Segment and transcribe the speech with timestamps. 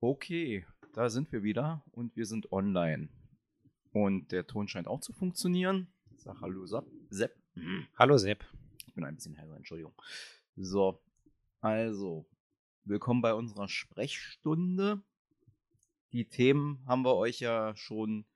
[0.00, 3.08] Okay, da sind wir wieder und wir sind online.
[3.92, 5.88] Und der Ton scheint auch zu funktionieren.
[6.16, 6.84] Sag hallo Sepp.
[7.10, 7.34] Sepp.
[7.96, 8.44] Hallo Sepp.
[8.86, 9.94] Ich bin ein bisschen heller, Entschuldigung.
[10.56, 11.00] So,
[11.60, 12.26] also,
[12.84, 15.02] willkommen bei unserer Sprechstunde.
[16.12, 18.26] Die Themen haben wir euch ja schon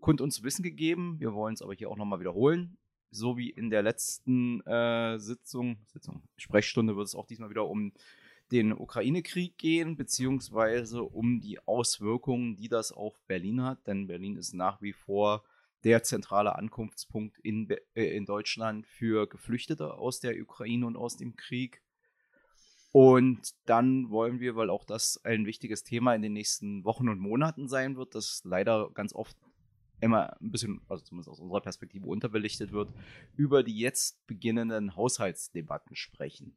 [0.00, 1.18] kund uns zu wissen gegeben.
[1.18, 2.76] Wir wollen es aber hier auch nochmal wiederholen.
[3.10, 7.92] So wie in der letzten äh, Sitzung, Sitzung, Sprechstunde wird es auch diesmal wieder um
[8.52, 13.86] den Ukraine-Krieg gehen, beziehungsweise um die Auswirkungen, die das auf Berlin hat.
[13.86, 15.42] Denn Berlin ist nach wie vor
[15.84, 21.34] der zentrale Ankunftspunkt in, äh, in Deutschland für Geflüchtete aus der Ukraine und aus dem
[21.34, 21.82] Krieg.
[22.92, 27.18] Und dann wollen wir, weil auch das ein wichtiges Thema in den nächsten Wochen und
[27.18, 29.36] Monaten sein wird, das leider ganz oft
[30.00, 32.92] immer ein bisschen, also zumindest aus unserer Perspektive unterbelichtet wird,
[33.34, 36.54] über die jetzt beginnenden Haushaltsdebatten sprechen.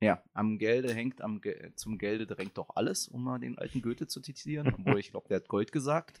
[0.00, 3.80] Ja, am Gelde hängt, am Ge zum Gelde drängt doch alles, um mal den alten
[3.80, 6.20] Goethe zu zitieren, obwohl ich glaube, der hat Gold gesagt.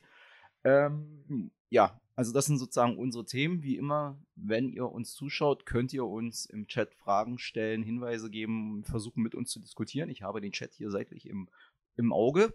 [0.64, 3.62] Ähm, ja, also das sind sozusagen unsere Themen.
[3.62, 8.82] Wie immer, wenn ihr uns zuschaut, könnt ihr uns im Chat Fragen stellen, Hinweise geben,
[8.84, 10.08] versuchen mit uns zu diskutieren.
[10.08, 11.50] Ich habe den Chat hier seitlich im,
[11.96, 12.54] im Auge.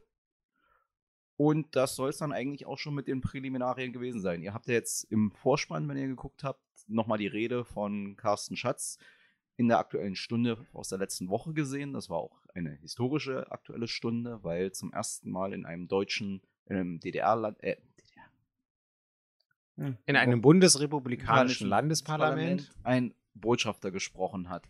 [1.38, 4.42] Und das soll es dann eigentlich auch schon mit den Präliminarien gewesen sein.
[4.42, 8.56] Ihr habt ja jetzt im Vorspann, wenn ihr geguckt habt, nochmal die Rede von Carsten
[8.56, 8.98] Schatz
[9.62, 11.94] in der aktuellen Stunde aus der letzten Woche gesehen.
[11.94, 16.76] Das war auch eine historische aktuelle Stunde, weil zum ersten Mal in einem deutschen, in
[16.76, 17.78] einem DDR-Land, äh,
[19.76, 19.98] hm.
[20.08, 24.68] in einem bundesrepublikanischen Landesparlament ein Botschafter gesprochen hat.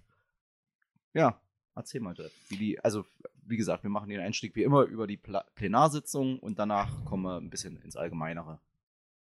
[1.14, 1.42] Ja,
[1.73, 2.16] erzähl mal.
[2.50, 3.06] Wie die, also,
[3.45, 7.23] wie gesagt, wir machen den Einstieg wie immer über die Pla Plenarsitzung und danach kommen
[7.23, 8.59] wir ein bisschen ins Allgemeinere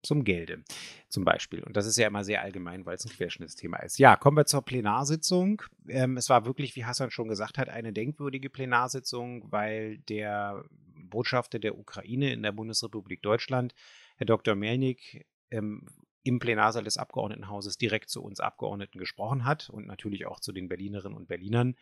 [0.02, 0.62] zum Gelde
[1.08, 1.62] zum Beispiel.
[1.62, 3.98] Und das ist ja immer sehr allgemein, weil es ein Querschnittsthema ist.
[3.98, 5.62] Ja, kommen wir zur Plenarsitzung.
[5.88, 11.58] Ähm, es war wirklich, wie Hassan schon gesagt hat, eine denkwürdige Plenarsitzung, weil der Botschafter
[11.58, 13.74] der Ukraine in der Bundesrepublik Deutschland,
[14.16, 14.54] Herr Dr.
[14.54, 15.86] Melnik, ähm,
[16.22, 20.68] im Plenarsaal des Abgeordnetenhauses direkt zu uns Abgeordneten gesprochen hat und natürlich auch zu den
[20.68, 21.76] Berlinerinnen und Berlinern.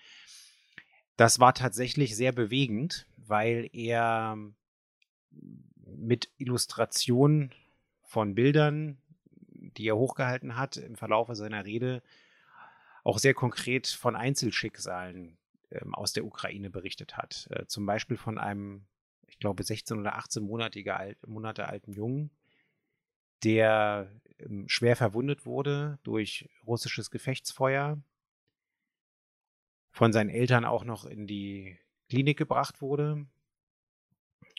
[1.16, 4.36] Das war tatsächlich sehr bewegend, weil er
[5.86, 7.54] mit Illustrationen
[8.14, 8.96] von Bildern,
[9.76, 12.00] die er hochgehalten hat im Verlauf seiner Rede,
[13.02, 15.36] auch sehr konkret von Einzelschicksalen
[15.72, 17.48] ähm, aus der Ukraine berichtet hat.
[17.50, 18.86] Äh, zum Beispiel von einem,
[19.26, 22.30] ich glaube, 16 oder 18 Monatige alt, Monate alten Jungen,
[23.42, 24.08] der
[24.38, 28.00] ähm, schwer verwundet wurde durch russisches Gefechtsfeuer,
[29.90, 33.26] von seinen Eltern auch noch in die Klinik gebracht wurde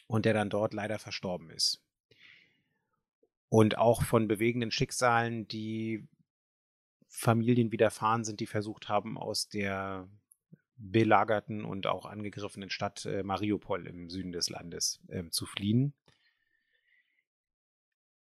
[0.08, 1.85] und der dann dort leider verstorben ist
[3.56, 6.06] und auch von bewegenden Schicksalen, die
[7.08, 10.10] Familien widerfahren sind, die versucht haben, aus der
[10.76, 15.94] belagerten und auch angegriffenen Stadt äh, Mariupol im Süden des Landes äh, zu fliehen.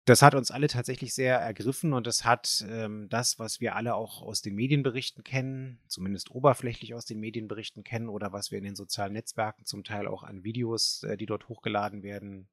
[0.04, 3.96] Das hat uns alle tatsächlich sehr ergriffen und es hat ähm, das, was wir alle
[3.96, 8.66] auch aus den Medienberichten kennen, zumindest oberflächlich aus den Medienberichten kennen oder was wir in
[8.66, 12.50] den sozialen Netzwerken zum Teil auch an Videos, äh, die dort hochgeladen werden,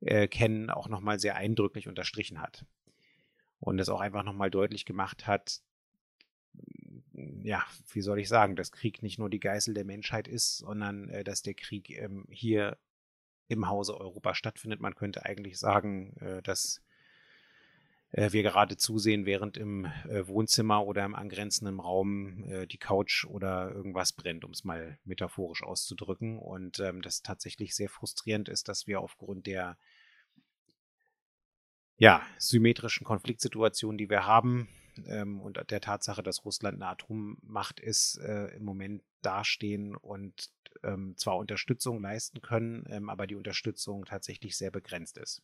[0.00, 2.64] äh, kennen, auch nochmal sehr eindrücklich unterstrichen hat.
[3.60, 5.62] Und es auch einfach nochmal deutlich gemacht hat,
[7.42, 11.08] ja, wie soll ich sagen, dass Krieg nicht nur die Geißel der Menschheit ist, sondern
[11.08, 12.78] äh, dass der Krieg ähm, hier
[13.48, 14.80] im Hause Europa stattfindet.
[14.80, 16.82] Man könnte eigentlich sagen, äh, dass
[18.14, 23.24] äh, wir gerade zusehen, während im äh, Wohnzimmer oder im angrenzenden Raum äh, die Couch
[23.24, 26.38] oder irgendwas brennt, um es mal metaphorisch auszudrücken.
[26.38, 29.76] Und ähm, das tatsächlich sehr frustrierend ist, dass wir aufgrund der
[31.96, 34.68] ja, symmetrischen Konfliktsituation, die wir haben,
[35.06, 40.50] ähm, und der Tatsache, dass Russland eine Atommacht ist, äh, im Moment dastehen und
[40.82, 45.42] ähm, zwar Unterstützung leisten können, ähm, aber die Unterstützung tatsächlich sehr begrenzt ist.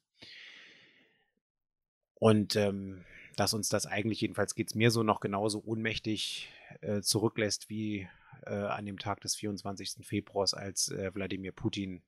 [2.20, 3.04] Und ähm,
[3.34, 8.08] dass uns das eigentlich, jedenfalls geht es mir so, noch genauso ohnmächtig äh, zurücklässt wie
[8.46, 10.06] äh, an dem Tag des 24.
[10.06, 12.02] Februars, als äh, Wladimir Putin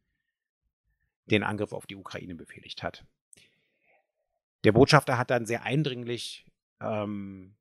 [1.27, 3.05] den Angriff auf die Ukraine befehligt hat.
[4.65, 6.45] Der Botschafter hat dann sehr eindringlich
[6.81, 7.55] ähm,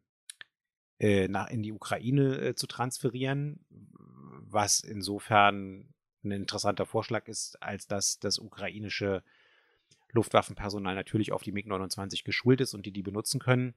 [1.00, 5.92] äh, nach in die Ukraine äh, zu transferieren, was insofern
[6.24, 9.22] ein interessanter Vorschlag ist, als dass das ukrainische
[10.12, 13.74] Luftwaffenpersonal natürlich auf die MiG-29 geschult ist und die die benutzen können.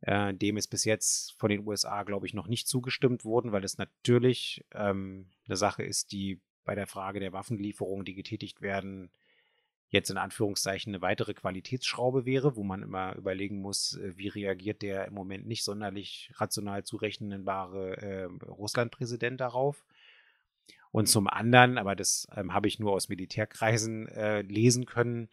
[0.00, 3.64] Äh, dem ist bis jetzt von den USA, glaube ich, noch nicht zugestimmt worden, weil
[3.64, 9.10] es natürlich ähm, eine Sache ist, die bei der Frage der Waffenlieferungen, die getätigt werden,
[9.90, 14.82] jetzt in Anführungszeichen eine weitere Qualitätsschraube wäre, wo man immer überlegen muss, äh, wie reagiert
[14.82, 19.84] der im Moment nicht sonderlich rational zurechnenbare äh, Russland-Präsident darauf.
[20.90, 25.28] Und zum anderen, aber das ähm, habe ich nur aus Militärkreisen äh, lesen können,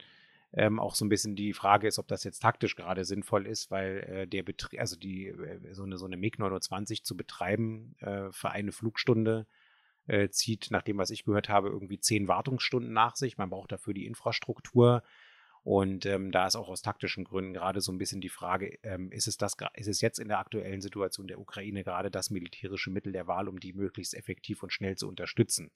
[0.52, 3.70] ähm, auch so ein bisschen die Frage ist, ob das jetzt taktisch gerade sinnvoll ist,
[3.70, 7.94] weil äh, der Betrieb, also die, äh, so eine, so eine MiG 29 zu betreiben
[8.00, 9.46] äh, für eine Flugstunde
[10.06, 13.38] äh, zieht, nach dem, was ich gehört habe, irgendwie zehn Wartungsstunden nach sich.
[13.38, 15.02] Man braucht dafür die Infrastruktur.
[15.66, 19.10] Und ähm, da ist auch aus taktischen Gründen gerade so ein bisschen die Frage, ähm,
[19.10, 22.88] ist, es das, ist es jetzt in der aktuellen Situation der Ukraine gerade das militärische
[22.92, 25.72] Mittel der Wahl, um die möglichst effektiv und schnell zu unterstützen?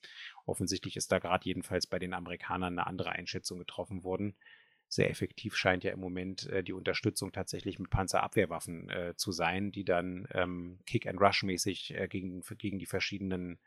[0.47, 4.37] Offensichtlich ist da gerade jedenfalls bei den Amerikanern eine andere Einschätzung getroffen worden
[4.93, 9.71] sehr effektiv scheint ja im Moment äh, die Unterstützung tatsächlich mit Panzerabwehrwaffen äh, zu sein,
[9.71, 13.61] die dann ähm, Kick-and-Rush-mäßig äh, gegen, gegen die verschiedenen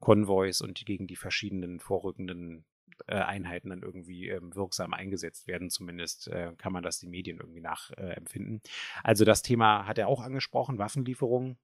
[0.00, 2.66] Konvois und gegen die verschiedenen vorrückenden
[3.06, 5.70] Einheiten dann irgendwie ähm, wirksam eingesetzt werden.
[5.70, 8.60] Zumindest äh, kann man das den Medien irgendwie nachempfinden.
[9.02, 11.58] also das Thema hat er auch angesprochen, Waffenlieferungen.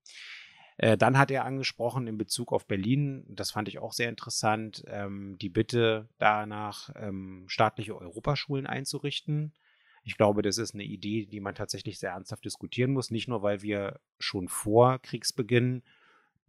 [0.79, 4.85] Äh, dann hat er angesprochen in Bezug auf Berlin, das fand ich auch sehr interessant,
[4.88, 9.55] ähm, die Bitte danach, ähm, staatliche Europaschulen einzurichten.
[10.03, 13.11] Ich glaube, das ist eine Idee, die man tatsächlich sehr ernsthaft diskutieren muss.
[13.11, 15.83] Nicht nur, weil wir schon vor Kriegsbeginn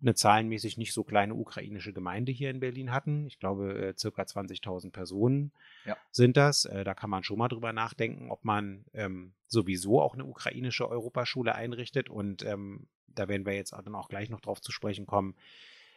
[0.01, 3.25] eine zahlenmäßig nicht so kleine ukrainische Gemeinde hier in Berlin hatten.
[3.25, 5.51] Ich glaube, äh, circa 20.000 Personen
[5.85, 5.97] ja.
[6.11, 6.65] sind das.
[6.65, 10.87] Äh, da kann man schon mal drüber nachdenken, ob man ähm, sowieso auch eine ukrainische
[10.87, 12.09] Europaschule einrichtet.
[12.09, 15.35] Und ähm, da werden wir jetzt dann auch gleich noch drauf zu sprechen kommen,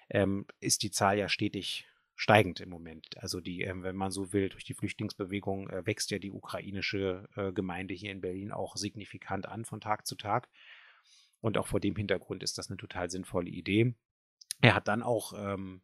[0.08, 1.86] ähm, ist die Zahl ja stetig
[2.20, 3.16] steigend im Moment.
[3.16, 7.28] Also die, ähm, wenn man so will, durch die Flüchtlingsbewegung äh, wächst ja die ukrainische
[7.34, 10.48] äh, Gemeinde hier in Berlin auch signifikant an von Tag zu Tag.
[11.40, 13.94] Und auch vor dem Hintergrund ist das eine total sinnvolle Idee.
[14.60, 15.80] Er hat dann auch ähm,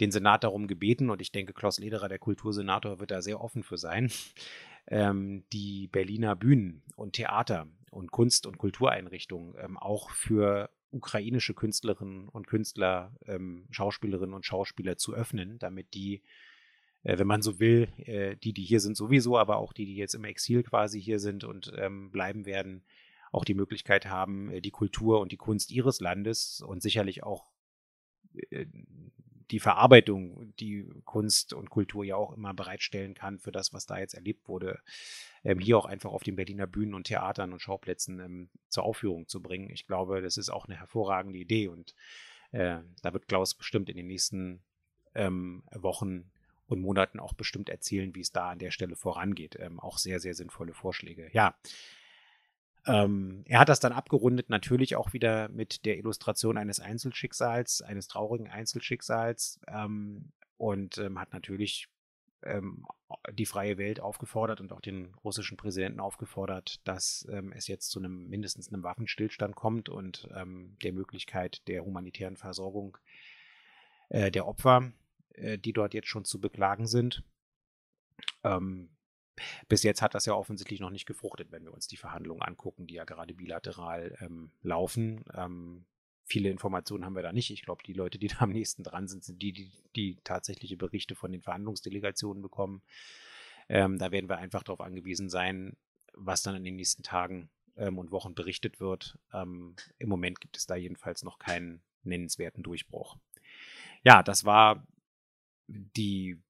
[0.00, 3.62] den Senat darum gebeten, und ich denke, Klaus Lederer, der Kultursenator, wird da sehr offen
[3.62, 4.10] für sein,
[4.86, 12.28] ähm, die Berliner Bühnen und Theater und Kunst- und Kultureinrichtungen ähm, auch für ukrainische Künstlerinnen
[12.28, 16.22] und Künstler, ähm, Schauspielerinnen und Schauspieler zu öffnen, damit die,
[17.02, 19.96] äh, wenn man so will, äh, die, die hier sind sowieso, aber auch die, die
[19.96, 22.84] jetzt im Exil quasi hier sind und ähm, bleiben werden,
[23.32, 27.50] auch die Möglichkeit haben, äh, die Kultur und die Kunst ihres Landes und sicherlich auch
[28.50, 28.66] äh,
[29.50, 33.98] die Verarbeitung, die Kunst und Kultur ja auch immer bereitstellen kann für das, was da
[33.98, 34.80] jetzt erlebt wurde,
[35.42, 39.26] ähm, hier auch einfach auf den Berliner Bühnen und Theatern und Schauplätzen ähm, zur Aufführung
[39.26, 39.70] zu bringen.
[39.70, 41.94] Ich glaube, das ist auch eine hervorragende Idee und
[42.52, 44.62] äh, da wird Klaus bestimmt in den nächsten
[45.14, 46.30] ähm, Wochen
[46.66, 49.58] und Monaten auch bestimmt erzählen, wie es da an der Stelle vorangeht.
[49.78, 51.30] Auch sehr, sehr sinnvolle Vorschläge.
[51.32, 51.56] Ja,
[52.88, 58.08] ähm, er hat das dann abgerundet, natürlich auch wieder mit der Illustration eines Einzelschicksals, eines
[58.08, 61.88] traurigen Einzelschicksals ähm, und ähm, hat natürlich
[62.42, 62.86] ähm,
[63.32, 67.98] die freie Welt aufgefordert und auch den russischen Präsidenten aufgefordert, dass ähm, es jetzt zu
[67.98, 72.96] einem mindestens einem Waffenstillstand kommt und ähm, der Möglichkeit der humanitären Versorgung
[74.08, 74.92] äh, der Opfer,
[75.34, 77.22] äh, die dort jetzt schon zu beklagen sind.
[78.44, 78.88] Ähm,
[79.68, 82.86] bis jetzt hat das ja offensichtlich noch nicht gefruchtet, wenn wir uns die Verhandlungen angucken,
[82.86, 85.24] die ja gerade bilateral ähm, laufen.
[85.34, 85.84] Ähm,
[86.24, 87.50] viele Informationen haben wir da nicht.
[87.50, 90.76] Ich glaube, die Leute, die da am nächsten dran sind, sind die, die, die tatsächliche
[90.76, 92.82] Berichte von den Verhandlungsdelegationen bekommen.
[93.68, 95.76] Ähm, da werden wir einfach darauf angewiesen sein,
[96.12, 99.18] was dann in den nächsten Tagen ähm, und Wochen berichtet wird.
[99.32, 103.16] Ähm, Im Moment gibt es da jedenfalls noch keinen nennenswerten Durchbruch.
[104.02, 104.86] Ja, das war
[105.66, 106.40] die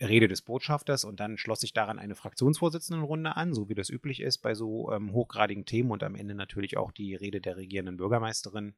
[0.00, 4.20] Rede des Botschafters und dann schloss sich daran eine Fraktionsvorsitzendenrunde an, so wie das üblich
[4.20, 7.96] ist bei so ähm, hochgradigen Themen und am Ende natürlich auch die Rede der regierenden
[7.96, 8.74] Bürgermeisterin.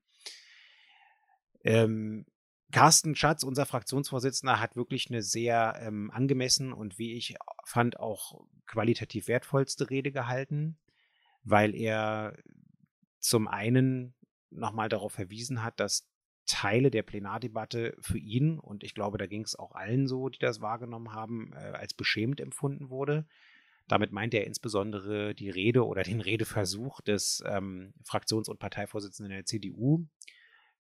[1.62, 2.25] Ähm,
[2.73, 7.35] Carsten Schatz, unser Fraktionsvorsitzender, hat wirklich eine sehr ähm, angemessen und wie ich
[7.65, 10.79] fand auch qualitativ wertvollste Rede gehalten,
[11.43, 12.37] weil er
[13.19, 14.15] zum einen
[14.50, 16.10] nochmal darauf verwiesen hat, dass
[16.50, 20.38] Teile der Plenardebatte für ihn, und ich glaube, da ging es auch allen so, die
[20.38, 23.26] das wahrgenommen haben, äh, als beschämend empfunden wurde.
[23.87, 29.45] Damit meint er insbesondere die Rede oder den Redeversuch des ähm, Fraktions- und Parteivorsitzenden der
[29.45, 30.07] CDU,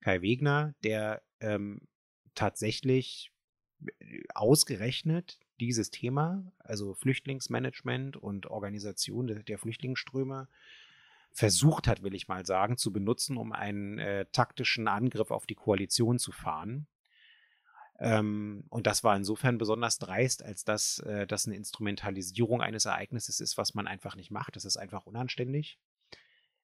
[0.00, 1.80] Kai Wegner, der ähm,
[2.34, 3.30] tatsächlich
[4.00, 10.48] äh, ausgerechnet dieses Thema, also Flüchtlingsmanagement und Organisation der, der Flüchtlingsströme,
[11.32, 15.54] versucht hat, will ich mal sagen, zu benutzen, um einen äh, taktischen Angriff auf die
[15.54, 16.86] Koalition zu fahren.
[17.98, 23.40] Ähm, und das war insofern besonders dreist, als dass äh, das eine Instrumentalisierung eines Ereignisses
[23.40, 24.56] ist, was man einfach nicht macht.
[24.56, 25.78] Das ist einfach unanständig.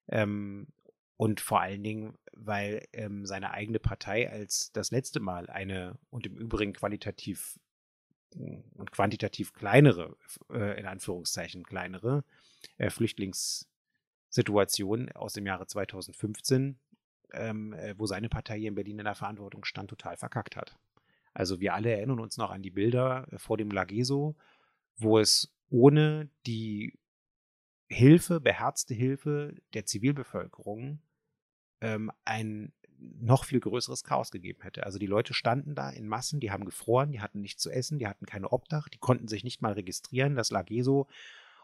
[0.07, 0.67] Ähm,
[1.15, 6.25] und vor allen Dingen, weil ähm, seine eigene Partei als das letzte Mal eine und
[6.27, 7.59] im Übrigen qualitativ
[8.33, 10.15] hm, und quantitativ kleinere,
[10.51, 12.23] äh, in Anführungszeichen kleinere,
[12.77, 12.89] äh,
[14.29, 16.79] Flüchtlingssituation aus dem Jahre 2015,
[17.33, 20.77] ähm, äh, wo seine Partei hier in Berlin in der Verantwortung stand, total verkackt hat.
[21.33, 24.35] Also wir alle erinnern uns noch an die Bilder äh, vor dem Lageso,
[24.97, 26.97] wo es ohne die
[27.89, 31.01] Hilfe, beherzte Hilfe der Zivilbevölkerung
[31.81, 34.83] ähm, ein noch viel größeres Chaos gegeben hätte.
[34.83, 37.99] Also die Leute standen da in Massen, die haben gefroren, die hatten nichts zu essen,
[37.99, 40.35] die hatten keine Obdach, die konnten sich nicht mal registrieren.
[40.35, 41.07] Das Lageso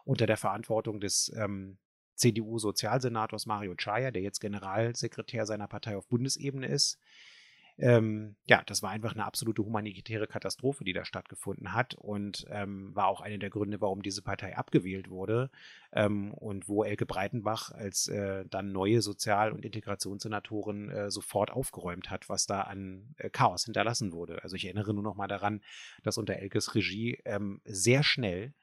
[0.06, 1.78] unter der Verantwortung des ähm,
[2.16, 7.00] CDU-Sozialsenators Mario Chaya, der jetzt Generalsekretär seiner Partei auf Bundesebene ist,
[7.78, 12.96] ähm, ja, das war einfach eine absolute humanitäre Katastrophe, die da stattgefunden hat und ähm,
[12.96, 15.50] war auch einer der Gründe, warum diese Partei abgewählt wurde
[15.92, 22.12] ähm, und wo Elke Breitenbach als äh, dann neue Sozial- und Integrationssenatorin äh, sofort aufgeräumt
[22.12, 24.44] hat, was da an äh, Chaos hinterlassen wurde.
[24.44, 25.62] Also ich erinnere nur noch mal daran,
[26.04, 28.54] dass unter Elkes Regie ähm, sehr schnell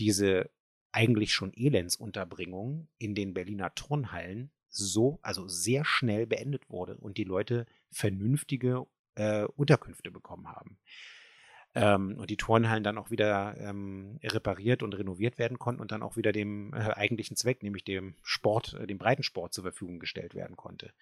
[0.00, 0.50] diese
[0.98, 7.24] eigentlich schon Elendsunterbringung in den Berliner Turnhallen so, also sehr schnell beendet wurde und die
[7.24, 10.76] Leute vernünftige äh, Unterkünfte bekommen haben.
[11.76, 16.02] Ähm, und die Turnhallen dann auch wieder ähm, repariert und renoviert werden konnten und dann
[16.02, 20.34] auch wieder dem äh, eigentlichen Zweck, nämlich dem Sport, äh, dem Breitensport zur Verfügung gestellt
[20.34, 20.92] werden konnte.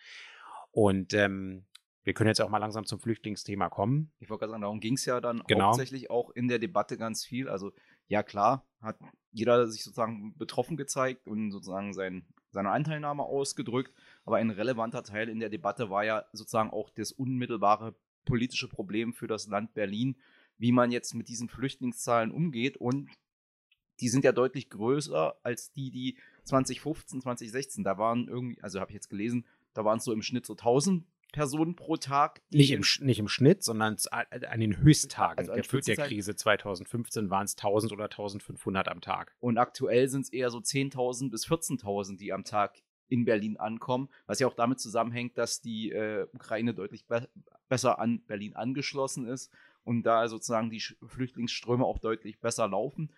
[0.72, 1.64] Und ähm,
[2.04, 4.12] wir können jetzt auch mal langsam zum Flüchtlingsthema kommen.
[4.20, 5.68] Ich wollte gerade sagen, darum ging es ja dann genau.
[5.68, 7.48] hauptsächlich auch in der Debatte ganz viel.
[7.48, 7.72] Also
[8.08, 8.98] ja klar, hat
[9.32, 13.94] jeder sich sozusagen betroffen gezeigt und sozusagen sein seine Anteilnahme ausgedrückt.
[14.24, 17.94] Aber ein relevanter Teil in der Debatte war ja sozusagen auch das unmittelbare
[18.24, 20.16] politische Problem für das Land Berlin,
[20.58, 22.76] wie man jetzt mit diesen Flüchtlingszahlen umgeht.
[22.76, 23.08] Und
[24.00, 28.90] die sind ja deutlich größer als die, die 2015, 2016, da waren irgendwie, also habe
[28.90, 32.42] ich jetzt gelesen, da waren es so im Schnitt so 1000 Personen pro Tag.
[32.50, 37.44] Nicht im, nicht im Schnitt, sondern an den Höchsttagen also der, der Krise 2015 waren
[37.44, 39.34] es 1000 oder 1500 am Tag.
[39.40, 44.08] Und aktuell sind es eher so 10.000 bis 14.000, die am Tag in Berlin ankommen,
[44.26, 47.28] was ja auch damit zusammenhängt, dass die äh, Ukraine deutlich be
[47.68, 49.52] besser an Berlin angeschlossen ist
[49.82, 53.12] und da sozusagen die Flüchtlingsströme auch deutlich besser laufen.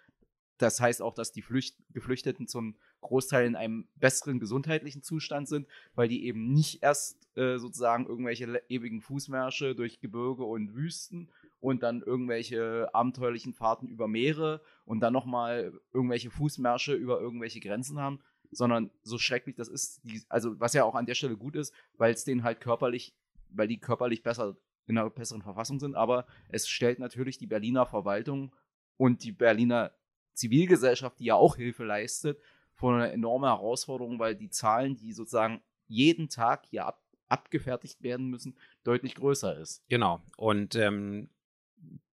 [0.59, 5.67] Das heißt auch, dass die Flücht Geflüchteten zum Großteil in einem besseren gesundheitlichen Zustand sind,
[5.95, 11.83] weil die eben nicht erst äh, sozusagen irgendwelche ewigen Fußmärsche durch Gebirge und Wüsten und
[11.83, 18.21] dann irgendwelche abenteuerlichen Fahrten über Meere und dann nochmal irgendwelche Fußmärsche über irgendwelche Grenzen haben,
[18.51, 21.73] sondern so schrecklich das ist, die, also was ja auch an der Stelle gut ist,
[21.97, 23.15] weil es denen halt körperlich,
[23.51, 27.87] weil die körperlich besser in einer besseren Verfassung sind, aber es stellt natürlich die Berliner
[27.87, 28.55] Verwaltung
[28.97, 29.93] und die Berliner
[30.39, 32.41] Zivilgesellschaft, die ja auch Hilfe leistet,
[32.75, 38.29] vor einer enormen Herausforderung, weil die Zahlen, die sozusagen jeden Tag hier ab, abgefertigt werden
[38.29, 39.83] müssen, deutlich größer ist.
[39.89, 40.23] Genau.
[40.37, 41.31] Und ähm,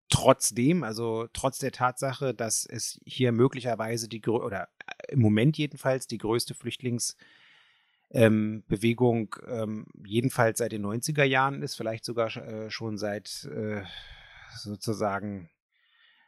[0.08, 6.06] trotzdem, also trotz der Tatsache, dass es hier möglicherweise die oder äh, im Moment jedenfalls
[6.06, 12.98] die größte Flüchtlingsbewegung ähm, ähm, jedenfalls seit den 90er Jahren ist, vielleicht sogar äh, schon
[12.98, 13.82] seit äh,
[14.56, 15.48] sozusagen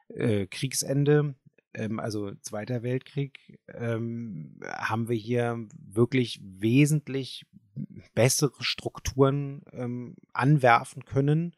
[0.09, 1.35] äh, Kriegsende,
[1.75, 7.47] ähm, also Zweiter Weltkrieg, ähm, haben wir hier wirklich wesentlich
[8.15, 11.55] bessere Strukturen ähm, anwerfen können,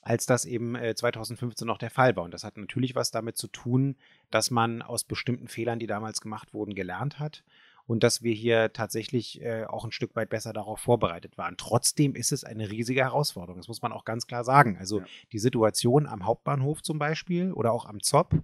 [0.00, 2.24] als das eben äh, 2015 noch der Fall war.
[2.24, 3.96] Und das hat natürlich was damit zu tun,
[4.30, 7.44] dass man aus bestimmten Fehlern, die damals gemacht wurden, gelernt hat
[7.86, 11.56] und dass wir hier tatsächlich äh, auch ein Stück weit besser darauf vorbereitet waren.
[11.56, 14.76] Trotzdem ist es eine riesige Herausforderung, das muss man auch ganz klar sagen.
[14.78, 15.06] Also ja.
[15.32, 18.42] die Situation am Hauptbahnhof zum Beispiel oder auch am ZOP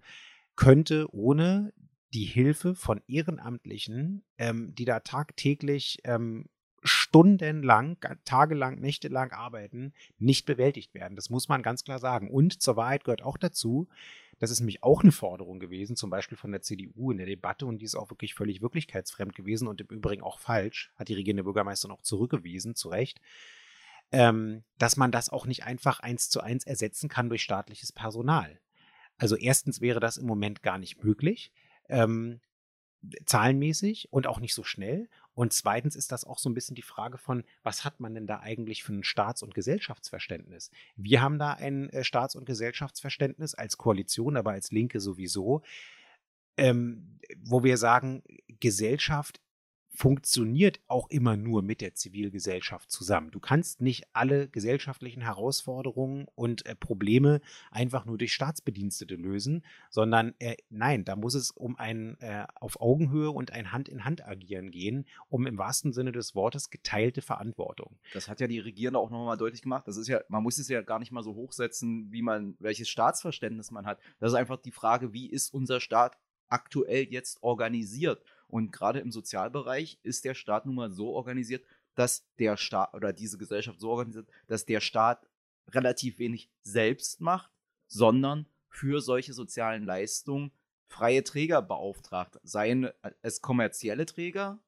[0.59, 1.73] könnte ohne
[2.13, 6.47] die Hilfe von Ehrenamtlichen, ähm, die da tagtäglich ähm,
[6.83, 11.15] stundenlang, tagelang, nächtelang arbeiten, nicht bewältigt werden.
[11.15, 12.29] Das muss man ganz klar sagen.
[12.29, 13.87] Und zur Wahrheit gehört auch dazu,
[14.41, 17.65] das ist nämlich auch eine Forderung gewesen, zum Beispiel von der CDU in der Debatte,
[17.65, 21.15] und die ist auch wirklich völlig wirklichkeitsfremd gewesen und im Übrigen auch falsch, hat die
[21.15, 23.21] regierende Bürgermeisterin auch zurückgewiesen, zu Recht,
[24.11, 28.59] ähm, dass man das auch nicht einfach eins zu eins ersetzen kann durch staatliches Personal.
[29.19, 31.53] Also erstens wäre das im Moment gar nicht möglich.
[31.89, 32.41] ähm,
[33.27, 35.09] zahlenmäßig und auch nicht so schnell.
[35.35, 38.27] Und zweitens ist das auch so ein bisschen die Frage von, was hat man denn
[38.27, 40.71] da eigentlich für ein Staats- und Gesellschaftsverständnis?
[40.97, 45.63] Wir haben da ein äh, Staats- und Gesellschaftsverständnis als Koalition, aber als Linke sowieso,
[46.57, 48.23] ähm, wo wir sagen,
[48.61, 49.41] Gesellschaft
[49.99, 53.33] funktioniert auch immer nur mit der Zivilgesellschaft zusammen.
[53.33, 57.41] Du kannst nicht alle gesellschaftlichen Herausforderungen und äh, Probleme
[57.73, 62.81] einfach nur durch Staatsbedienstete lösen, sondern äh, nein, da muss es um ein äh, auf
[62.81, 67.21] Augenhöhe und ein Hand in Hand agieren gehen, um im wahrsten Sinne des Wortes geteilte
[67.21, 67.99] Verantwortung.
[68.15, 69.89] Das hat ja die Regierende auch nochmal deutlich gemacht.
[69.89, 72.89] Das ist ja, man muss es ja gar nicht mal so hochsetzen, wie man, welches
[72.89, 73.99] Staatsverständnis man hat.
[74.21, 76.17] Das ist einfach die Frage, wie ist unser Staat
[76.49, 78.23] aktuell jetzt organisiert?
[78.49, 81.65] Und gerade im Sozialbereich ist der Staat nun mal so organisiert,
[81.95, 85.27] dass der Staat oder diese Gesellschaft so organisiert, dass der Staat
[85.69, 87.51] relativ wenig selbst macht,
[87.87, 90.53] sondern für solche sozialen Leistungen
[90.87, 92.39] freie Träger beauftragt.
[92.43, 92.89] Seien
[93.23, 94.59] es kommerzielle Träger,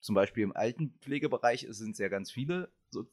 [0.00, 3.06] zum Beispiel im Altenpflegebereich sind es ja ganz viele so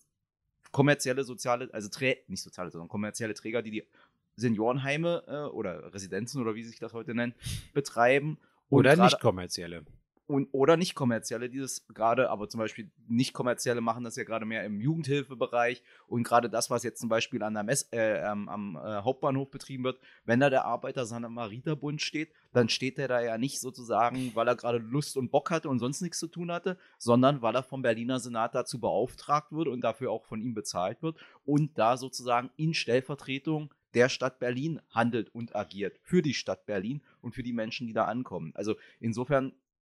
[0.71, 3.87] kommerzielle soziale, also Trä nicht soziale, sondern kommerzielle Träger, die die
[4.35, 7.35] Seniorenheime äh, oder Residenzen oder wie sich das heute nennt,
[7.73, 8.37] betreiben.
[8.69, 9.85] oder nicht kommerzielle
[10.27, 14.25] und, oder nicht kommerzielle, die das gerade, aber zum Beispiel nicht kommerzielle machen das ja
[14.25, 18.19] gerade mehr im Jugendhilfebereich und gerade das, was jetzt zum Beispiel an der Mess, äh,
[18.21, 23.07] am, am äh, Hauptbahnhof betrieben wird, wenn da der Arbeiter Samariterbund steht, dann steht der
[23.07, 26.27] da ja nicht sozusagen, weil er gerade Lust und Bock hatte und sonst nichts zu
[26.27, 30.41] tun hatte, sondern weil er vom Berliner Senat dazu beauftragt wird und dafür auch von
[30.41, 36.21] ihm bezahlt wird und da sozusagen in Stellvertretung der Stadt Berlin handelt und agiert für
[36.21, 38.51] die Stadt Berlin und für die Menschen, die da ankommen.
[38.55, 39.53] Also insofern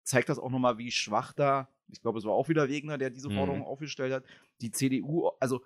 [0.08, 3.10] zeigt das auch nochmal, wie schwach da, ich glaube, es war auch wieder Wegner, der
[3.10, 3.66] diese Forderung mhm.
[3.66, 4.24] aufgestellt hat,
[4.62, 5.64] die CDU, also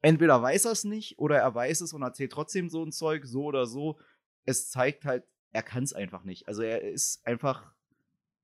[0.00, 3.24] entweder weiß er es nicht oder er weiß es und erzählt trotzdem so ein Zeug,
[3.24, 3.98] so oder so.
[4.44, 6.48] Es zeigt halt, er kann es einfach nicht.
[6.48, 7.72] Also er ist einfach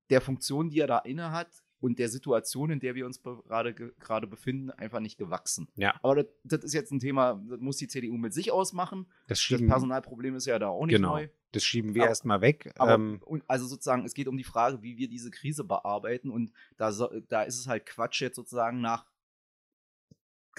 [0.09, 3.73] der Funktion, die er da inne hat, und der Situation, in der wir uns gerade
[3.73, 5.67] gerade befinden, einfach nicht gewachsen.
[5.75, 5.95] Ja.
[6.01, 9.07] Aber das, das, ist jetzt ein Thema, das muss die CDU mit sich ausmachen.
[9.27, 11.13] Das, das Personalproblem ist ja da auch nicht genau.
[11.13, 11.29] neu.
[11.51, 12.73] Das schieben wir erstmal weg.
[12.77, 16.29] Aber, ähm, also sozusagen, es geht um die Frage, wie wir diese Krise bearbeiten.
[16.29, 16.91] Und da,
[17.27, 19.05] da ist es halt Quatsch, jetzt sozusagen nach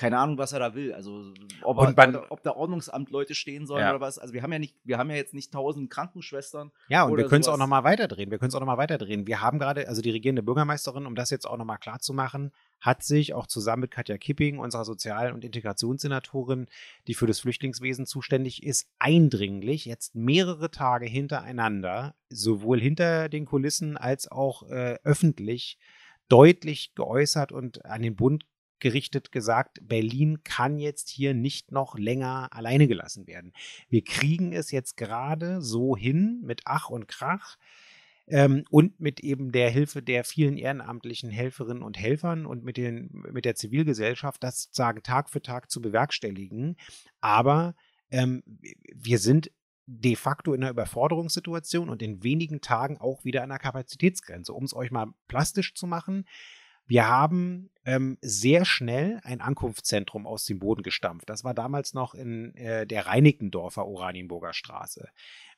[0.00, 0.94] keine Ahnung, was er da will.
[0.94, 3.90] Also ob, er, ob da Ordnungsamt Leute stehen sollen ja.
[3.90, 4.18] oder was.
[4.18, 6.72] Also wir haben ja nicht, wir haben ja jetzt nicht tausend Krankenschwestern.
[6.88, 8.30] Ja, und wir können es auch nochmal weiterdrehen.
[8.30, 9.26] Wir können es auch nochmal weiterdrehen.
[9.26, 12.50] Wir haben gerade, also die regierende Bürgermeisterin, um das jetzt auch nochmal klar zu machen,
[12.80, 16.66] hat sich auch zusammen mit Katja Kipping, unserer Sozial- und Integrationssenatorin,
[17.06, 23.98] die für das Flüchtlingswesen zuständig ist, eindringlich jetzt mehrere Tage hintereinander, sowohl hinter den Kulissen
[23.98, 25.78] als auch äh, öffentlich,
[26.30, 28.46] deutlich geäußert und an den Bund
[28.80, 33.52] gerichtet gesagt, Berlin kann jetzt hier nicht noch länger alleine gelassen werden.
[33.88, 37.56] Wir kriegen es jetzt gerade so hin mit Ach und Krach
[38.26, 43.24] ähm, und mit eben der Hilfe der vielen ehrenamtlichen Helferinnen und Helfern und mit, den,
[43.32, 46.76] mit der Zivilgesellschaft, das sozusagen Tag für Tag zu bewerkstelligen.
[47.20, 47.74] Aber
[48.10, 48.42] ähm,
[48.94, 49.50] wir sind
[49.86, 54.52] de facto in einer Überforderungssituation und in wenigen Tagen auch wieder an der Kapazitätsgrenze.
[54.52, 56.24] Um es euch mal plastisch zu machen,
[56.90, 61.30] wir haben ähm, sehr schnell ein Ankunftszentrum aus dem Boden gestampft.
[61.30, 65.08] Das war damals noch in äh, der Reinickendorfer Oranienburger Straße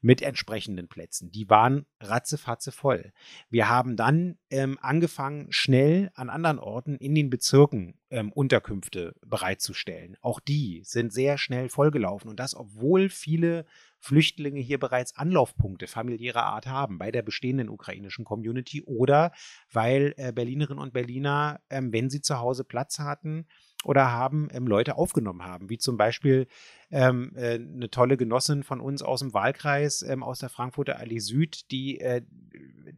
[0.02, 1.30] mit entsprechenden Plätzen.
[1.30, 3.14] Die waren ratzefatze voll.
[3.48, 10.18] Wir haben dann ähm, angefangen, schnell an anderen Orten in den Bezirken ähm, Unterkünfte bereitzustellen.
[10.20, 13.64] Auch die sind sehr schnell vollgelaufen und das, obwohl viele
[14.02, 19.30] Flüchtlinge hier bereits Anlaufpunkte familiärer Art haben bei der bestehenden ukrainischen Community oder
[19.70, 23.46] weil äh, Berlinerinnen und Berliner, ähm, wenn sie zu Hause Platz hatten,
[23.84, 26.46] oder haben ähm, Leute aufgenommen haben, wie zum Beispiel
[26.90, 31.18] ähm, äh, eine tolle Genossin von uns aus dem Wahlkreis, ähm, aus der Frankfurter Allee
[31.18, 32.22] Süd, die äh,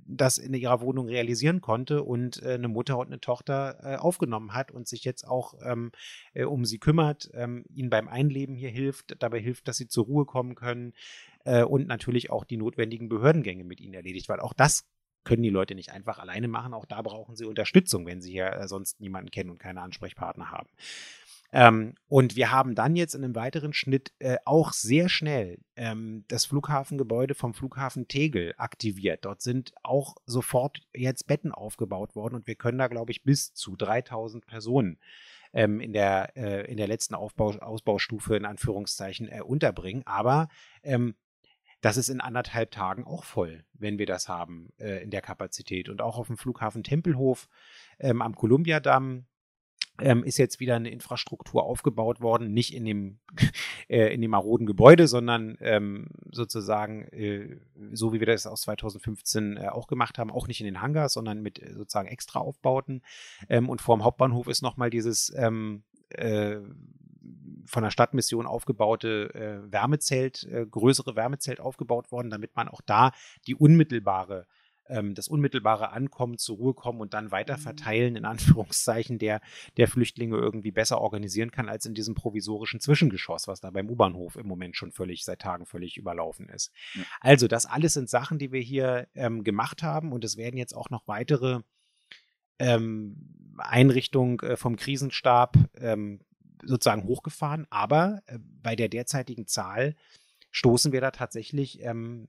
[0.07, 4.55] das in ihrer Wohnung realisieren konnte und äh, eine Mutter und eine Tochter äh, aufgenommen
[4.55, 5.93] hat und sich jetzt auch ähm,
[6.35, 10.05] äh, um sie kümmert, ähm, ihnen beim Einleben hier hilft, dabei hilft, dass sie zur
[10.05, 10.93] Ruhe kommen können
[11.45, 14.87] äh, und natürlich auch die notwendigen Behördengänge mit ihnen erledigt, weil auch das
[15.25, 16.75] können die Leute nicht einfach alleine machen.
[16.75, 20.51] Auch da brauchen sie Unterstützung, wenn sie hier äh, sonst niemanden kennen und keine Ansprechpartner
[20.51, 20.69] haben.
[21.55, 26.25] Ähm, und wir haben dann jetzt in einem weiteren Schnitt äh, auch sehr schnell ähm,
[26.27, 29.25] das Flughafengebäude vom Flughafen Tegel aktiviert.
[29.25, 33.55] Dort sind auch sofort jetzt Betten aufgebaut worden und wir können da, glaube ich, bis
[33.55, 34.99] zu 3000 Personen
[35.53, 40.03] ähm, in, der, äh, in der letzten Aufbau, Ausbaustufe in Anführungszeichen äh, unterbringen.
[40.07, 40.49] Aber
[40.83, 41.15] ähm,
[41.85, 45.91] das ist in anderthalb Tagen auch voll, wenn wir das haben äh, in der Kapazität.
[45.91, 47.47] Und auch auf dem Flughafen Tempelhof
[47.99, 49.27] ähm, am Kolumbiadamm
[50.01, 53.19] ähm, ist jetzt wieder eine Infrastruktur aufgebaut worden, nicht in dem,
[53.89, 57.59] äh, in dem maroden Gebäude, sondern ähm, sozusagen, äh,
[57.93, 61.13] so wie wir das aus 2015 äh, auch gemacht haben, auch nicht in den Hangars,
[61.13, 63.03] sondern mit äh, sozusagen extra Aufbauten.
[63.51, 66.61] Ähm, und vor dem Hauptbahnhof ist nochmal dieses ähm, äh,
[67.67, 73.13] von der Stadtmission aufgebaute äh, Wärmezelt, größere Wärmezelt aufgebaut worden, damit man auch da
[73.47, 74.47] die unmittelbare
[74.89, 77.63] ähm, das unmittelbare Ankommen, zur Ruhe kommen und dann weiter mhm.
[77.63, 79.41] verteilen, in Anführungszeichen, der,
[79.77, 84.37] der Flüchtlinge irgendwie besser organisieren kann als in diesem provisorischen Zwischengeschoss, was da beim U-Bahnhof
[84.37, 86.71] im Moment schon völlig, seit Tagen völlig überlaufen ist.
[86.95, 87.03] Ja.
[87.21, 90.75] Also, das alles sind Sachen, die wir hier ähm, gemacht haben und es werden jetzt
[90.75, 91.61] auch noch weitere
[92.59, 96.21] ähm, Einrichtungen äh, vom Krisenstab ähm,
[96.67, 99.95] sozusagen hochgefahren, aber äh, bei der derzeitigen Zahl
[100.51, 102.29] stoßen wir da tatsächlich ähm,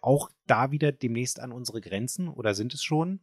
[0.00, 3.20] auch da wieder demnächst an unsere Grenzen oder sind es schon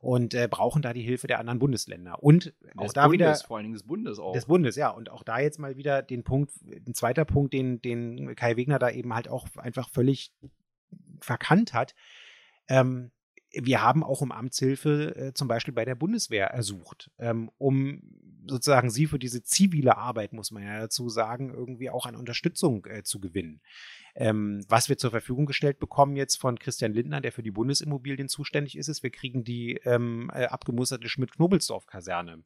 [0.00, 2.22] und äh, brauchen da die Hilfe der anderen Bundesländer.
[2.22, 3.34] Und auch des da Bundes, wieder.
[3.46, 4.32] Vor allen Dingen des Bundes auch.
[4.32, 4.88] Des Bundes, ja.
[4.88, 8.78] Und auch da jetzt mal wieder den Punkt, ein zweiter Punkt, den, den Kai Wegner
[8.78, 10.32] da eben halt auch einfach völlig
[11.20, 11.94] verkannt hat.
[12.68, 13.10] Ähm,
[13.52, 18.00] wir haben auch um Amtshilfe äh, zum Beispiel bei der Bundeswehr ersucht, ähm, um
[18.46, 22.86] sozusagen sie für diese zivile Arbeit, muss man ja dazu sagen, irgendwie auch an Unterstützung
[22.86, 23.60] äh, zu gewinnen.
[24.14, 28.28] Ähm, was wir zur Verfügung gestellt bekommen jetzt von Christian Lindner, der für die Bundesimmobilien
[28.28, 32.42] zuständig ist, ist, wir kriegen die ähm, äh, abgemusterte Schmidt-Knobelsdorf-Kaserne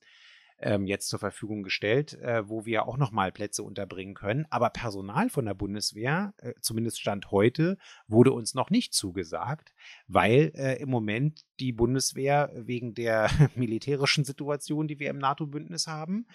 [0.64, 4.46] ähm, jetzt zur Verfügung gestellt, äh, wo wir auch nochmal Plätze unterbringen können.
[4.50, 7.76] Aber Personal von der Bundeswehr, äh, zumindest Stand heute,
[8.08, 9.74] wurde uns noch nicht zugesagt,
[10.08, 16.26] weil äh, im Moment die Bundeswehr wegen der militärischen Situation, die wir im NATO-Bündnis haben,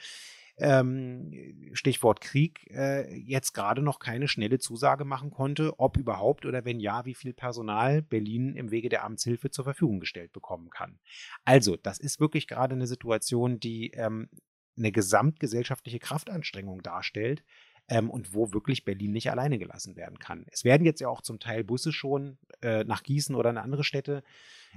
[0.60, 1.32] ähm,
[1.74, 6.80] Stichwort Krieg, äh, jetzt gerade noch keine schnelle Zusage machen konnte, ob überhaupt oder wenn
[6.80, 11.00] ja, wie viel Personal Berlin im Wege der Amtshilfe zur Verfügung gestellt bekommen kann.
[11.46, 14.30] Also, das ist wirklich gerade eine Situation, die ähm,
[14.78, 17.44] eine gesamtgesellschaftliche Kraftanstrengung darstellt,
[17.90, 20.46] ähm, und wo wirklich Berlin nicht alleine gelassen werden kann.
[20.52, 23.84] Es werden jetzt ja auch zum Teil Busse schon äh, nach Gießen oder in andere
[23.84, 24.24] Städte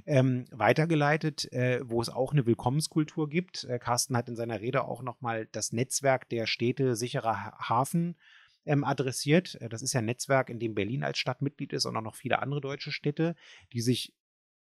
[0.07, 3.65] ähm, weitergeleitet, äh, wo es auch eine Willkommenskultur gibt.
[3.65, 8.17] Äh, Carsten hat in seiner Rede auch nochmal das Netzwerk der Städte sicherer Hafen
[8.65, 9.61] ähm, adressiert.
[9.61, 12.03] Äh, das ist ja ein Netzwerk, in dem Berlin als Stadt Mitglied ist und auch
[12.03, 13.37] noch viele andere deutsche Städte,
[13.73, 14.15] die sich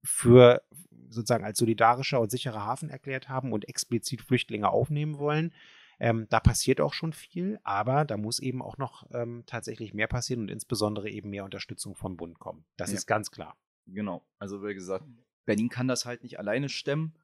[0.02, 0.62] für
[1.10, 5.52] sozusagen als solidarischer und sicherer Hafen erklärt haben und explizit Flüchtlinge aufnehmen wollen.
[6.00, 10.06] Ähm, da passiert auch schon viel, aber da muss eben auch noch ähm, tatsächlich mehr
[10.06, 12.64] passieren und insbesondere eben mehr Unterstützung vom Bund kommen.
[12.76, 12.96] Das ja.
[12.96, 13.56] ist ganz klar.
[13.86, 14.24] Genau.
[14.38, 15.04] Also wie gesagt,
[15.44, 17.14] Berlin kann das halt nicht alleine stemmen.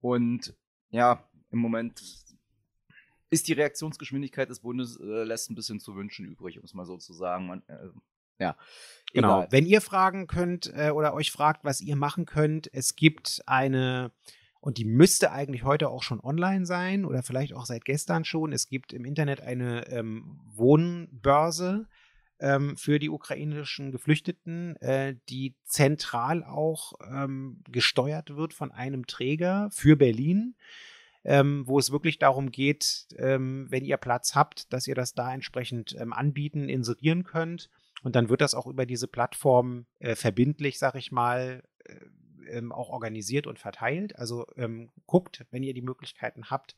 [0.00, 0.54] Und
[0.90, 2.02] ja, im Moment
[3.30, 6.86] ist die Reaktionsgeschwindigkeit des Bundes äh, lässt ein bisschen zu wünschen übrig, um es mal
[6.86, 7.46] so zu sagen.
[7.46, 7.88] Man, äh,
[8.38, 8.56] ja,
[9.12, 9.46] genau.
[9.50, 14.12] Wenn ihr fragen könnt äh, oder euch fragt, was ihr machen könnt, es gibt eine
[14.60, 18.52] und die müsste eigentlich heute auch schon online sein oder vielleicht auch seit gestern schon.
[18.52, 21.86] Es gibt im Internet eine ähm, Wohnbörse
[22.40, 29.68] ähm, für die ukrainischen Geflüchteten, äh, die zentral auch ähm, gesteuert wird von einem Träger
[29.72, 30.56] für Berlin.
[31.24, 35.34] Ähm, wo es wirklich darum geht, ähm, wenn ihr Platz habt, dass ihr das da
[35.34, 37.70] entsprechend ähm, anbieten, inserieren könnt.
[38.02, 41.96] Und dann wird das auch über diese Plattform äh, verbindlich, sag ich mal, äh,
[42.48, 44.16] ähm, auch organisiert und verteilt.
[44.16, 46.76] Also ähm, guckt, wenn ihr die Möglichkeiten habt,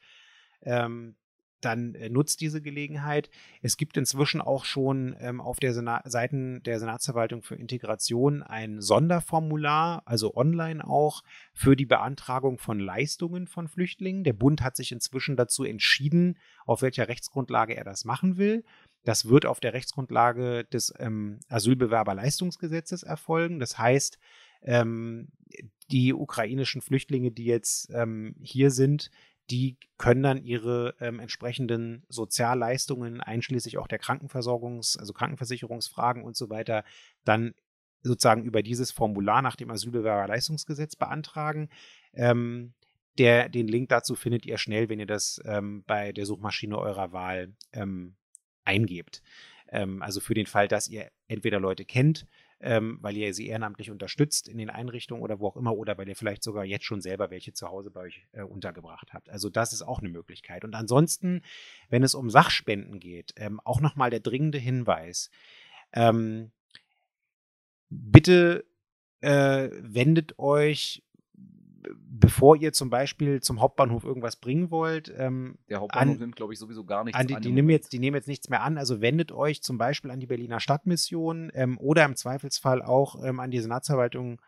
[0.63, 1.17] ähm,
[1.61, 3.31] dann äh, nutzt diese Gelegenheit.
[3.63, 8.81] Es gibt inzwischen auch schon ähm, auf der Sena Seiten der Senatsverwaltung für Integration ein
[8.81, 14.25] Sonderformular, also online auch, für die Beantragung von Leistungen von Flüchtlingen.
[14.25, 18.65] Der Bund hat sich inzwischen dazu entschieden, auf welcher Rechtsgrundlage er das machen will.
[19.05, 23.59] Das wird auf der Rechtsgrundlage des ähm, Asylbewerberleistungsgesetzes erfolgen.
[23.59, 24.19] Das heißt,
[24.63, 25.29] ähm,
[25.91, 29.11] die ukrainischen Flüchtlinge, die jetzt ähm, hier sind,
[29.51, 36.51] die können dann ihre ähm, entsprechenden Sozialleistungen, einschließlich auch der Krankenversorgungs-, also Krankenversicherungsfragen und so
[36.51, 36.85] weiter,
[37.25, 37.55] dann
[38.03, 41.69] sozusagen über dieses Formular nach dem Asylbewerberleistungsgesetz beantragen.
[42.15, 42.75] Ähm,
[43.19, 47.13] der, den Link dazu findet ihr schnell, wenn ihr das ähm, bei der Suchmaschine eurer
[47.13, 48.15] Wahl ähm,
[48.65, 49.23] eingebt.
[49.69, 52.27] Ähm, also für den Fall, dass ihr entweder Leute kennt,
[52.61, 56.09] ähm, weil ihr sie ehrenamtlich unterstützt in den Einrichtungen oder wo auch immer, oder weil
[56.09, 59.31] ihr vielleicht sogar jetzt schon selber welche zu Hause bei euch äh, untergebracht habt.
[59.31, 60.65] Also das ist auch eine Möglichkeit.
[60.65, 61.43] Und ansonsten,
[61.89, 65.31] wenn es um Sachspenden geht, ähm, auch nochmal der dringende Hinweis.
[65.93, 66.53] Ähm,
[67.89, 68.65] bitte
[69.21, 71.03] äh, wendet euch
[71.97, 76.53] bevor ihr zum Beispiel zum Hauptbahnhof irgendwas bringen wollt, ähm, der Hauptbahnhof an, nimmt, glaube
[76.53, 77.27] ich, sowieso gar nichts an.
[77.27, 78.79] Die, an die, nehmen jetzt, die nehmen jetzt nichts mehr an.
[78.79, 83.41] Also wendet euch zum Beispiel an die Berliner Stadtmission ähm, oder im Zweifelsfall auch ähm,
[83.41, 84.41] an die Senatsverwaltung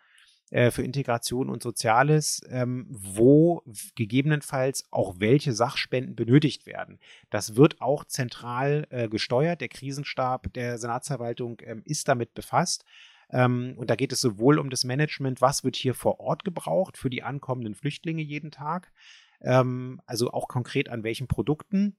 [0.53, 3.62] äh, für Integration und Soziales, ähm, wo
[3.95, 6.99] gegebenenfalls auch welche Sachspenden benötigt werden.
[7.31, 9.62] Das wird auch zentral äh, gesteuert.
[9.62, 12.85] Der Krisenstab der Senatsverwaltung ähm, ist damit befasst.
[13.33, 16.99] Ähm, und da geht es sowohl um das Management, was wird hier vor Ort gebraucht
[16.99, 18.92] für die ankommenden Flüchtlinge jeden Tag,
[19.40, 21.97] ähm, also auch konkret an welchen Produkten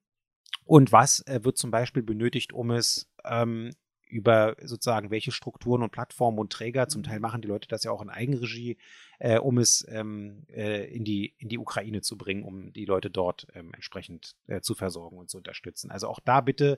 [0.65, 3.71] und was äh, wird zum Beispiel benötigt, um es ähm,
[4.13, 7.91] über sozusagen welche Strukturen und Plattformen und Träger, zum Teil machen die Leute das ja
[7.91, 8.77] auch in Eigenregie,
[9.17, 13.09] äh, um es ähm, äh, in, die, in die Ukraine zu bringen, um die Leute
[13.09, 15.89] dort ähm, entsprechend äh, zu versorgen und zu unterstützen.
[15.89, 16.77] Also auch da bitte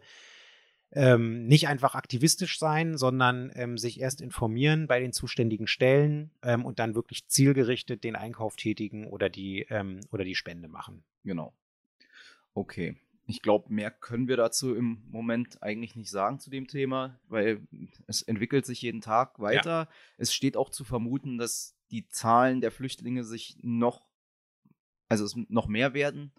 [0.95, 6.65] ähm, nicht einfach aktivistisch sein, sondern ähm, sich erst informieren bei den zuständigen Stellen ähm,
[6.65, 11.03] und dann wirklich zielgerichtet den Einkauf tätigen oder die, ähm, oder die Spende machen.
[11.23, 11.53] Genau.
[12.53, 12.95] Okay
[13.27, 17.67] ich glaube, mehr können wir dazu im Moment eigentlich nicht sagen zu dem Thema, weil
[18.07, 19.69] es entwickelt sich jeden Tag weiter.
[19.69, 19.89] Ja.
[20.17, 24.03] Es steht auch zu vermuten, dass die Zahlen der Flüchtlinge sich noch,
[25.09, 26.33] also es noch mehr werden,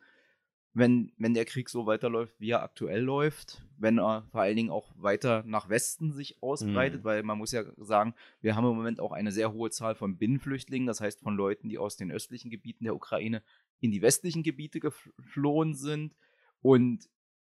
[0.77, 4.69] wenn, wenn der Krieg so weiterläuft, wie er aktuell läuft, wenn er vor allen Dingen
[4.69, 7.05] auch weiter nach Westen sich ausbreitet, mhm.
[7.05, 10.19] weil man muss ja sagen, wir haben im Moment auch eine sehr hohe Zahl von
[10.19, 13.43] Binnenflüchtlingen, das heißt von Leuten, die aus den östlichen Gebieten der Ukraine
[13.81, 16.15] in die westlichen Gebiete geflohen sind
[16.61, 17.09] und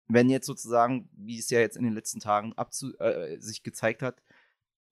[0.07, 2.53] wenn jetzt sozusagen, wie es ja jetzt in den letzten Tagen
[2.99, 4.21] äh, sich gezeigt hat,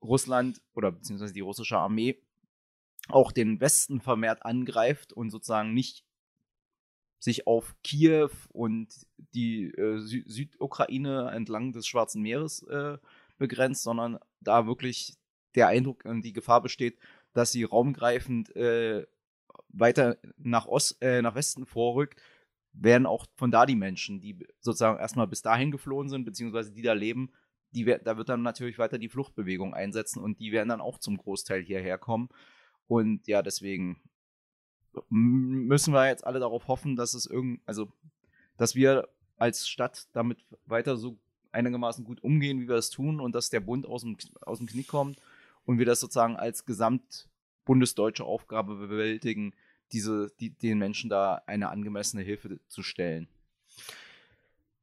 [0.01, 2.19] Russland oder beziehungsweise die russische Armee
[3.09, 6.04] auch den Westen vermehrt angreift und sozusagen nicht
[7.25, 8.87] sich auf Kiew und
[9.33, 12.99] die äh, Sü Südukraine entlang des Schwarzen Meeres äh,
[13.39, 15.17] begrenzt, sondern da wirklich
[15.55, 16.99] der Eindruck und die Gefahr besteht,
[17.33, 19.07] dass sie raumgreifend äh,
[19.69, 22.21] weiter nach, Ost, äh, nach Westen vorrückt
[22.77, 26.83] werden auch von da die Menschen, die sozusagen erstmal bis dahin geflohen sind, beziehungsweise die
[26.83, 27.31] da leben,
[27.71, 31.17] die, da wird dann natürlich weiter die Fluchtbewegung einsetzen und die werden dann auch zum
[31.17, 32.29] Großteil hierher kommen.
[32.85, 34.01] Und ja, deswegen
[35.09, 37.91] müssen wir jetzt alle darauf hoffen, dass es irgend, also,
[38.57, 41.17] dass wir als Stadt damit weiter so
[41.51, 44.67] einigermaßen gut umgehen, wie wir es tun und dass der Bund aus dem, aus dem
[44.67, 45.19] Knie kommt
[45.65, 49.53] und wir das sozusagen als gesamtbundesdeutsche Aufgabe bewältigen,
[49.91, 53.27] diese, die, den Menschen da eine angemessene Hilfe zu stellen.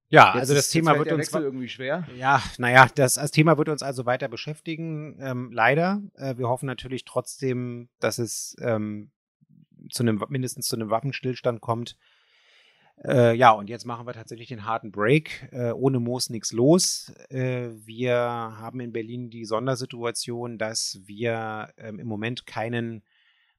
[0.08, 2.06] Ja, jetzt also das ist, Thema wird uns irgendwie schwer.
[2.16, 5.16] Ja, naja, das, das Thema wird uns also weiter beschäftigen.
[5.20, 6.02] Ähm, leider.
[6.16, 9.10] Äh, wir hoffen natürlich trotzdem, dass es ähm,
[9.90, 11.96] zu einem mindestens zu einem Waffenstillstand kommt.
[13.04, 15.48] Äh, ja, und jetzt machen wir tatsächlich den harten Break.
[15.52, 17.12] Äh, ohne Moos nichts los.
[17.30, 23.02] Äh, wir haben in Berlin die Sondersituation, dass wir ähm, im Moment keinen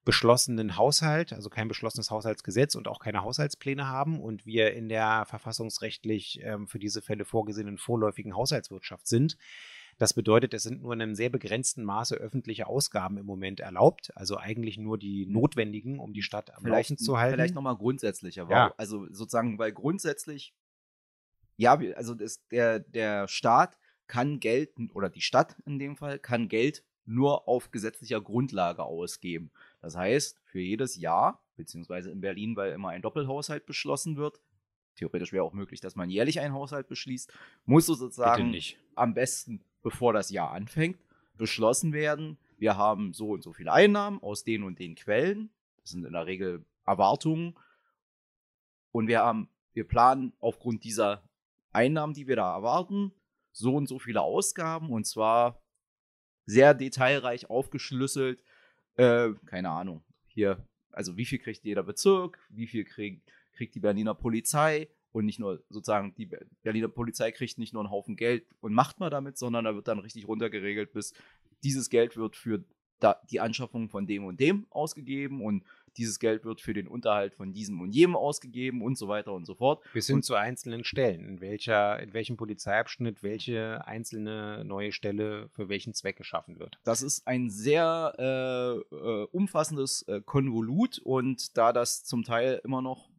[0.05, 5.25] beschlossenen Haushalt, also kein beschlossenes Haushaltsgesetz und auch keine Haushaltspläne haben und wir in der
[5.25, 9.37] verfassungsrechtlich ähm, für diese Fälle vorgesehenen vorläufigen Haushaltswirtschaft sind.
[9.97, 14.11] Das bedeutet, es sind nur in einem sehr begrenzten Maße öffentliche Ausgaben im Moment erlaubt,
[14.15, 17.35] also eigentlich nur die notwendigen, um die Stadt am Laufen zu halten.
[17.35, 18.73] Vielleicht nochmal grundsätzlicher, ja.
[18.77, 20.53] also sozusagen, weil grundsätzlich,
[21.57, 23.77] ja, also das, der, der Staat
[24.07, 29.51] kann Geld, oder die Stadt in dem Fall, kann Geld nur auf gesetzlicher Grundlage ausgeben.
[29.81, 34.39] Das heißt, für jedes Jahr, beziehungsweise in Berlin, weil immer ein Doppelhaushalt beschlossen wird,
[34.95, 37.31] theoretisch wäre auch möglich, dass man jährlich einen Haushalt beschließt,
[37.65, 38.55] muss sozusagen
[38.95, 40.97] am besten, bevor das Jahr anfängt,
[41.37, 42.37] beschlossen werden.
[42.57, 45.51] Wir haben so und so viele Einnahmen aus den und den Quellen.
[45.81, 47.55] Das sind in der Regel Erwartungen.
[48.91, 51.27] Und wir haben, wir planen aufgrund dieser
[51.71, 53.11] Einnahmen, die wir da erwarten,
[53.51, 55.61] so und so viele Ausgaben und zwar
[56.45, 58.43] sehr detailreich aufgeschlüsselt,
[58.95, 63.79] äh, keine Ahnung, hier, also wie viel kriegt jeder Bezirk, wie viel krieg, kriegt die
[63.79, 66.29] Berliner Polizei und nicht nur sozusagen, die
[66.63, 69.87] Berliner Polizei kriegt nicht nur einen Haufen Geld und macht mal damit, sondern da wird
[69.87, 71.13] dann richtig runtergeregelt, bis
[71.63, 72.63] dieses Geld wird für
[73.29, 75.63] die Anschaffung von dem und dem ausgegeben und
[75.97, 79.45] dieses Geld wird für den Unterhalt von diesem und jenem ausgegeben und so weiter und
[79.45, 79.83] so fort.
[79.93, 85.69] Bis hin zu einzelnen Stellen, in, welcher, in welchem Polizeiabschnitt welche einzelne neue Stelle für
[85.69, 86.79] welchen Zweck geschaffen wird.
[86.83, 92.81] Das ist ein sehr äh, äh, umfassendes äh, Konvolut und da das zum Teil immer
[92.81, 93.12] noch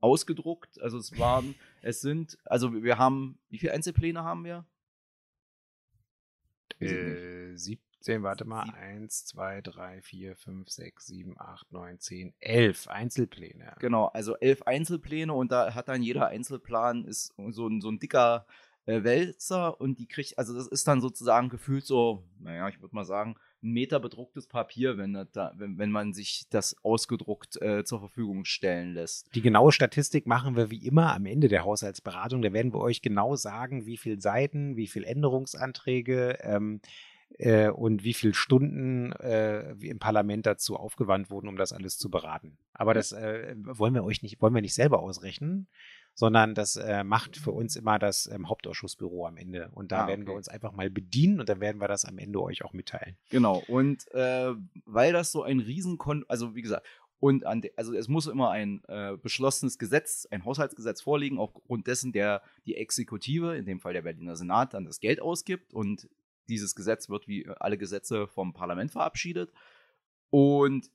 [0.00, 4.64] ausgedruckt, also es waren, es sind, also wir haben, wie viele Einzelpläne haben wir?
[6.78, 12.34] Äh, sieb 10, warte mal, 1, 2, 3, 4, 5, 6, 7, 8, 9, 10,
[12.40, 13.76] 11 Einzelpläne.
[13.78, 17.98] Genau, also 11 Einzelpläne und da hat dann jeder Einzelplan ist so ein, so ein
[17.98, 18.46] dicker
[18.86, 22.94] äh, Wälzer und die kriegt, also das ist dann sozusagen gefühlt so, naja, ich würde
[22.94, 27.84] mal sagen, ein Meter bedrucktes Papier, wenn, da, wenn, wenn man sich das ausgedruckt äh,
[27.84, 29.34] zur Verfügung stellen lässt.
[29.34, 32.42] Die genaue Statistik machen wir wie immer am Ende der Haushaltsberatung.
[32.42, 36.80] Da werden wir euch genau sagen, wie viele Seiten, wie viele Änderungsanträge, ähm,
[37.38, 42.10] äh, und wie viele Stunden äh, im Parlament dazu aufgewandt wurden, um das alles zu
[42.10, 42.58] beraten.
[42.72, 45.68] Aber das äh, wollen wir euch nicht, wollen wir nicht selber ausrechnen,
[46.14, 49.70] sondern das äh, macht für uns immer das ähm, Hauptausschussbüro am Ende.
[49.74, 52.18] Und da ah, werden wir uns einfach mal bedienen und dann werden wir das am
[52.18, 53.16] Ende euch auch mitteilen.
[53.30, 53.62] Genau.
[53.68, 54.52] Und äh,
[54.84, 56.86] weil das so ein Riesenkon, also wie gesagt,
[57.20, 62.12] und an also es muss immer ein äh, beschlossenes Gesetz, ein Haushaltsgesetz vorliegen, aufgrund dessen
[62.12, 66.08] der die Exekutive, in dem Fall der Berliner Senat, dann das Geld ausgibt und
[66.48, 69.52] dieses Gesetz wird wie alle Gesetze vom Parlament verabschiedet.
[70.30, 70.90] Und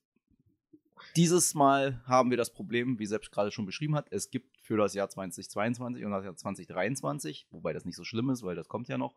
[1.15, 4.77] dieses Mal haben wir das Problem, wie selbst gerade schon beschrieben hat, es gibt für
[4.77, 8.67] das Jahr 2022 und das Jahr 2023, wobei das nicht so schlimm ist, weil das
[8.67, 9.15] kommt ja noch.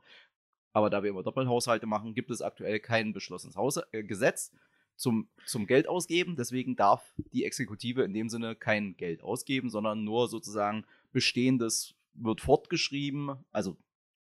[0.73, 4.53] Aber da wir immer Doppelhaushalte machen, gibt es aktuell kein beschlossenes Haus äh, Gesetz
[4.97, 6.37] zum, zum Geld ausgeben.
[6.37, 12.41] Deswegen darf die Exekutive in dem Sinne kein Geld ausgeben, sondern nur sozusagen Bestehendes wird
[12.41, 13.45] fortgeschrieben.
[13.51, 13.77] Also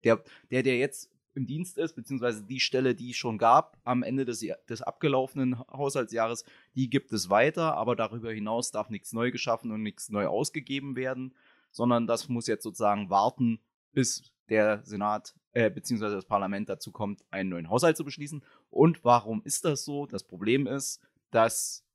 [0.04, 4.04] der, der, der jetzt im Dienst ist, beziehungsweise die Stelle, die es schon gab am
[4.04, 6.46] Ende des, des abgelaufenen Haushaltsjahres,
[6.76, 10.96] die gibt es weiter, aber darüber hinaus darf nichts neu geschaffen und nichts neu ausgegeben
[10.96, 11.34] werden,
[11.72, 13.60] sondern das muss jetzt sozusagen warten,
[13.92, 18.44] bis der Senat äh, beziehungsweise das Parlament dazu kommt, einen neuen Haushalt zu beschließen.
[18.70, 20.06] Und warum ist das so?
[20.06, 21.86] Das Problem ist, dass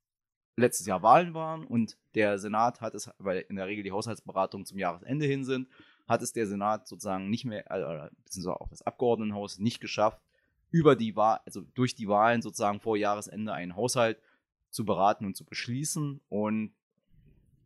[0.57, 4.67] letztes Jahr Wahlen waren und der Senat hat es, weil in der Regel die Haushaltsberatungen
[4.67, 5.69] zum Jahresende hin sind,
[6.11, 10.21] hat es der Senat sozusagen nicht mehr, äh, beziehungsweise auch das Abgeordnetenhaus nicht geschafft,
[10.73, 14.21] über die Wahl, also durch die Wahlen sozusagen vor Jahresende einen Haushalt
[14.71, 16.21] zu beraten und zu beschließen.
[16.29, 16.75] Und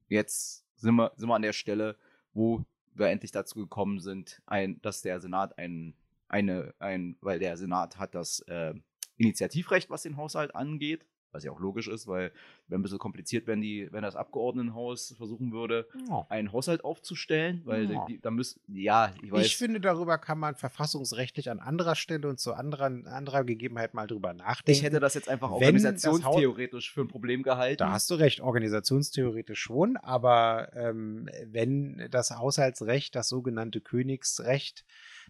[0.08, 1.96] jetzt sind wir, sind wir an der Stelle,
[2.34, 5.94] wo wir endlich dazu gekommen sind, ein, dass der Senat ein,
[6.28, 8.74] eine, ein, weil der Senat hat das äh,
[9.16, 12.32] Initiativrecht, was den Haushalt angeht, was ja auch logisch ist, weil
[12.68, 16.24] wäre ein bisschen kompliziert, wenn die, wenn das Abgeordnetenhaus versuchen würde, oh.
[16.28, 18.06] einen Haushalt aufzustellen, weil oh.
[18.22, 19.44] da müssen, ja, ich weiß.
[19.44, 24.06] Ich finde, darüber kann man verfassungsrechtlich an anderer Stelle und zu anderen, anderer Gegebenheit mal
[24.06, 24.70] drüber nachdenken.
[24.70, 27.78] Ich hätte das jetzt einfach organisationstheoretisch für ein Problem gehalten.
[27.78, 34.84] Da hast du recht, organisationstheoretisch schon, aber ähm, wenn das Haushaltsrecht, das sogenannte Königsrecht,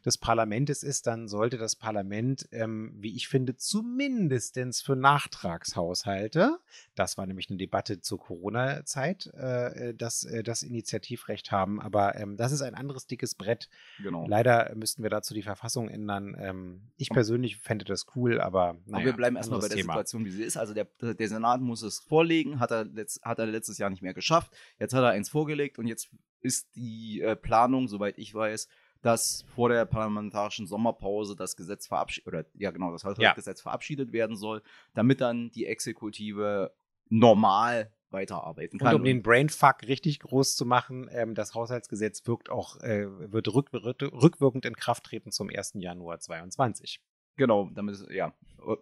[0.05, 6.59] des Parlaments ist, dann sollte das Parlament, ähm, wie ich finde, zumindestens für Nachtragshaushalte,
[6.95, 11.81] das war nämlich eine Debatte zur Corona-Zeit, äh, das, äh, das Initiativrecht haben.
[11.81, 13.69] Aber ähm, das ist ein anderes dickes Brett.
[14.03, 14.27] Genau.
[14.29, 16.37] Leider müssten wir dazu die Verfassung ändern.
[16.39, 19.95] Ähm, ich persönlich fände das cool, aber naja, Aber wir bleiben erstmal bei der Thema.
[19.95, 20.57] Situation, wie sie ist.
[20.57, 24.03] Also der, der Senat muss es vorlegen, hat er, letzt, hat er letztes Jahr nicht
[24.03, 24.53] mehr geschafft.
[24.79, 28.69] Jetzt hat er eins vorgelegt und jetzt ist die äh, Planung, soweit ich weiß,
[29.05, 33.63] dass vor der parlamentarischen Sommerpause das Gesetz verabschiedet, oder ja genau, das Haushaltsgesetz ja.
[33.63, 34.63] verabschiedet werden soll,
[34.95, 36.73] damit dann die Exekutive
[37.11, 38.95] normal weiterarbeiten kann.
[38.95, 43.53] Und um den Brainfuck richtig groß zu machen, ähm, das Haushaltsgesetz wirkt auch, äh, wird
[43.53, 45.73] rück, rückwirkend in Kraft treten zum 1.
[45.75, 47.03] Januar 2022.
[47.37, 48.33] Genau, damit ja,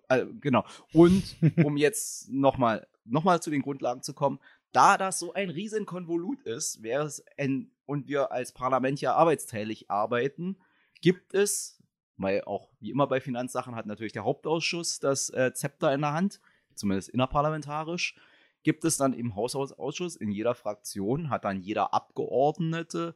[0.09, 0.65] äh, genau.
[0.93, 4.39] Und um jetzt nochmal noch mal zu den Grundlagen zu kommen,
[4.73, 9.15] da das so ein riesen Konvolut ist, wäre es ein, und wir als Parlament ja
[9.15, 10.57] arbeitsteilig arbeiten,
[11.01, 11.83] gibt es,
[12.17, 16.13] weil auch wie immer bei Finanzsachen hat natürlich der Hauptausschuss das äh, Zepter in der
[16.13, 16.41] Hand,
[16.75, 18.17] zumindest innerparlamentarisch,
[18.63, 23.15] gibt es dann im Haushaltsausschuss in jeder Fraktion, hat dann jeder Abgeordnete,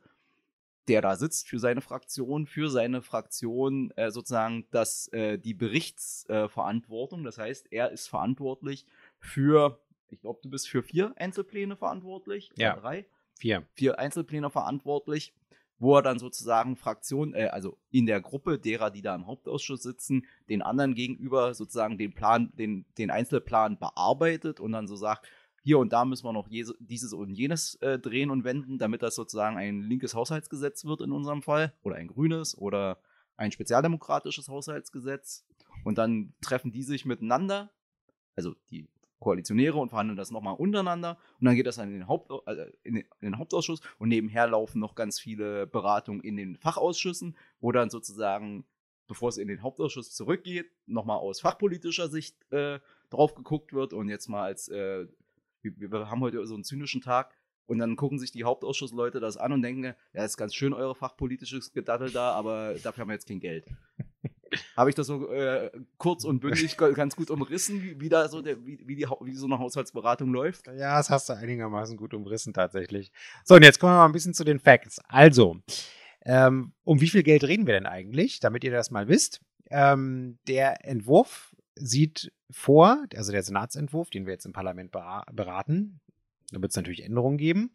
[0.88, 7.24] der da sitzt für seine Fraktion, für seine Fraktion äh, sozusagen das, äh, die Berichtsverantwortung.
[7.24, 8.86] das heißt, er ist verantwortlich
[9.18, 12.50] für ich glaube, du bist für vier Einzelpläne verantwortlich.
[12.56, 12.76] Ja.
[12.76, 13.06] drei.
[13.38, 13.66] Vier.
[13.74, 15.34] Vier Einzelpläne verantwortlich,
[15.78, 19.82] wo er dann sozusagen Fraktionen, äh, also in der Gruppe derer, die da im Hauptausschuss
[19.82, 25.26] sitzen, den anderen gegenüber sozusagen den Plan, den, den Einzelplan bearbeitet und dann so sagt,
[25.62, 29.16] hier und da müssen wir noch dieses und jenes äh, drehen und wenden, damit das
[29.16, 33.00] sozusagen ein linkes Haushaltsgesetz wird in unserem Fall oder ein grünes oder
[33.36, 35.44] ein spezialdemokratisches Haushaltsgesetz.
[35.82, 37.72] Und dann treffen die sich miteinander,
[38.36, 42.08] also die Koalitionäre und verhandeln das nochmal untereinander und dann geht das dann in den,
[42.08, 42.30] Haupt,
[42.84, 47.72] den, in den, Hauptausschuss und nebenher laufen noch ganz viele Beratungen in den Fachausschüssen, wo
[47.72, 48.64] dann sozusagen,
[49.06, 52.78] bevor es in den Hauptausschuss zurückgeht, nochmal aus fachpolitischer Sicht äh,
[53.10, 55.06] drauf geguckt wird und jetzt mal als, äh,
[55.62, 57.32] wir, wir haben heute so einen zynischen Tag,
[57.66, 60.94] und dann gucken sich die Hauptausschussleute das an und denken, ja, ist ganz schön eure
[60.94, 63.66] fachpolitisches Gedattel da, aber dafür haben wir jetzt kein Geld.
[64.76, 68.64] Habe ich das so äh, kurz und bündig ganz gut umrissen, wie, da so der,
[68.64, 70.66] wie, wie, die, wie so eine Haushaltsberatung läuft?
[70.68, 73.12] Ja, das hast du einigermaßen gut umrissen tatsächlich.
[73.44, 75.00] So, und jetzt kommen wir mal ein bisschen zu den Facts.
[75.08, 75.58] Also,
[76.24, 79.40] ähm, um wie viel Geld reden wir denn eigentlich, damit ihr das mal wisst?
[79.70, 86.00] Ähm, der Entwurf sieht vor, also der Senatsentwurf, den wir jetzt im Parlament beraten,
[86.52, 87.70] da wird es natürlich Änderungen geben,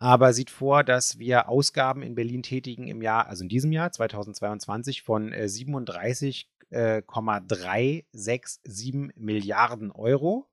[0.00, 3.92] aber sieht vor, dass wir Ausgaben in Berlin tätigen im Jahr, also in diesem Jahr
[3.92, 10.48] 2022 von 37 7,367 äh, Milliarden Euro.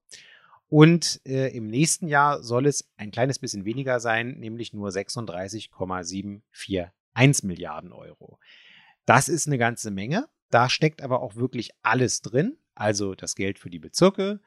[0.69, 7.43] Und äh, im nächsten Jahr soll es ein kleines bisschen weniger sein, nämlich nur 36,741
[7.43, 8.37] Milliarden Euro.
[9.05, 10.27] Das ist eine ganze Menge.
[10.49, 12.57] Da steckt aber auch wirklich alles drin.
[12.75, 14.41] Also das Geld für die Bezirke.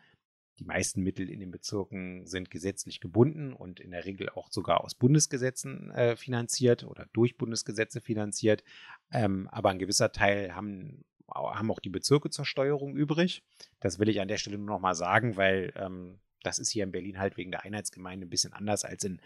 [0.60, 4.84] Die meisten Mittel in den Bezirken sind gesetzlich gebunden und in der Regel auch sogar
[4.84, 8.62] aus Bundesgesetzen äh, finanziert oder durch Bundesgesetze finanziert.
[9.10, 13.44] Ähm, aber ein gewisser Teil haben haben auch die Bezirke zur Steuerung übrig.
[13.78, 16.84] Das will ich an der Stelle nur noch mal sagen, weil ähm, das ist hier
[16.84, 19.20] in Berlin halt wegen der Einheitsgemeinde ein bisschen anders als in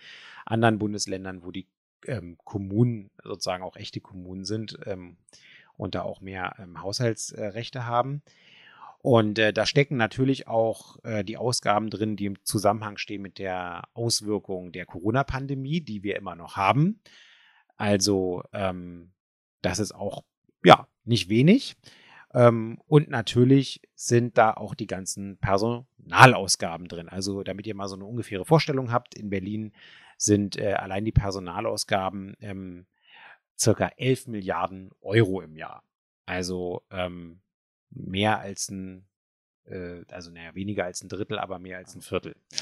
[0.44, 1.66] anderen Bundesländern, wo die
[2.06, 5.16] ähm, Kommunen sozusagen auch echte Kommunen sind ähm,
[5.76, 8.22] und da auch mehr ähm, Haushaltsrechte haben.
[9.04, 13.38] Und äh, da stecken natürlich auch äh, die Ausgaben drin, die im Zusammenhang stehen mit
[13.38, 17.02] der Auswirkung der Corona-Pandemie, die wir immer noch haben.
[17.76, 19.12] Also ähm,
[19.60, 20.24] das ist auch
[20.64, 21.76] ja nicht wenig.
[22.32, 27.10] Ähm, und natürlich sind da auch die ganzen Personalausgaben drin.
[27.10, 29.74] Also damit ihr mal so eine ungefähre Vorstellung habt, in Berlin
[30.16, 32.86] sind äh, allein die Personalausgaben ähm,
[33.58, 35.82] circa 11 Milliarden Euro im Jahr.
[36.24, 37.42] Also ähm,
[37.94, 39.06] mehr als ein,
[39.64, 42.36] äh, also naja, weniger als ein Drittel, aber mehr als ein Viertel.
[42.52, 42.58] Ja.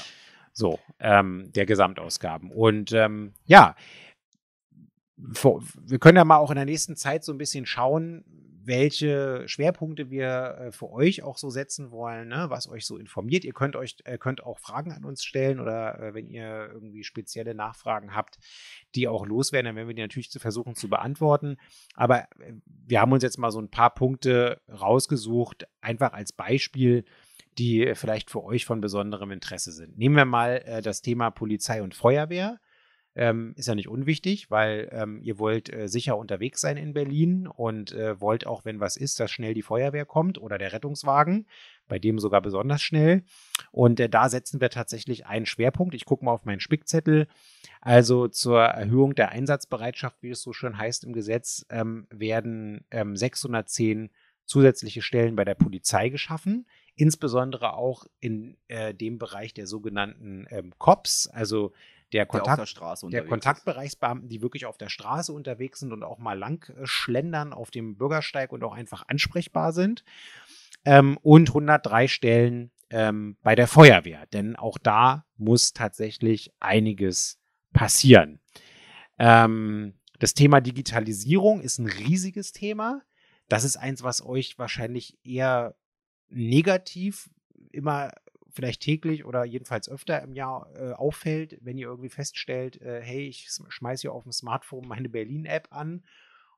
[0.53, 2.51] So, ähm, der Gesamtausgaben.
[2.51, 3.75] Und ähm, ja,
[5.15, 8.23] wir können ja mal auch in der nächsten Zeit so ein bisschen schauen,
[8.65, 12.45] welche Schwerpunkte wir äh, für euch auch so setzen wollen, ne?
[12.49, 13.43] was euch so informiert.
[13.43, 17.03] Ihr könnt euch äh, könnt auch Fragen an uns stellen oder äh, wenn ihr irgendwie
[17.03, 18.37] spezielle Nachfragen habt,
[18.95, 21.57] die auch loswerden, dann werden wir die natürlich zu versuchen zu beantworten.
[21.95, 22.27] Aber
[22.65, 27.05] wir haben uns jetzt mal so ein paar Punkte rausgesucht, einfach als Beispiel,
[27.57, 29.97] die vielleicht für euch von besonderem Interesse sind.
[29.97, 32.59] Nehmen wir mal das Thema Polizei und Feuerwehr.
[33.15, 37.47] Ähm, ist ja nicht unwichtig, weil ähm, ihr wollt äh, sicher unterwegs sein in Berlin
[37.47, 41.45] und äh, wollt auch, wenn was ist, dass schnell die Feuerwehr kommt oder der Rettungswagen,
[41.87, 43.23] bei dem sogar besonders schnell.
[43.71, 45.93] Und äh, da setzen wir tatsächlich einen Schwerpunkt.
[45.93, 47.27] Ich gucke mal auf meinen Spickzettel.
[47.81, 53.97] Also zur Erhöhung der Einsatzbereitschaft, wie es so schön heißt im Gesetz, ähm, werden 610
[53.99, 54.09] ähm,
[54.45, 60.73] zusätzliche Stellen bei der Polizei geschaffen insbesondere auch in äh, dem Bereich der sogenannten ähm,
[60.77, 61.73] COPS, also
[62.13, 66.19] der, Kontakt, der, Straße der Kontaktbereichsbeamten, die wirklich auf der Straße unterwegs sind und auch
[66.19, 70.03] mal lang äh, schlendern auf dem Bürgersteig und auch einfach ansprechbar sind.
[70.85, 77.39] Ähm, und 103 Stellen ähm, bei der Feuerwehr, denn auch da muss tatsächlich einiges
[77.71, 78.39] passieren.
[79.17, 83.01] Ähm, das Thema Digitalisierung ist ein riesiges Thema.
[83.49, 85.75] Das ist eins, was euch wahrscheinlich eher
[86.29, 87.29] negativ
[87.71, 88.11] immer
[88.53, 93.27] vielleicht täglich oder jedenfalls öfter im Jahr äh, auffällt, wenn ihr irgendwie feststellt, äh, hey,
[93.27, 96.03] ich schmeiße hier auf dem Smartphone meine Berlin-App an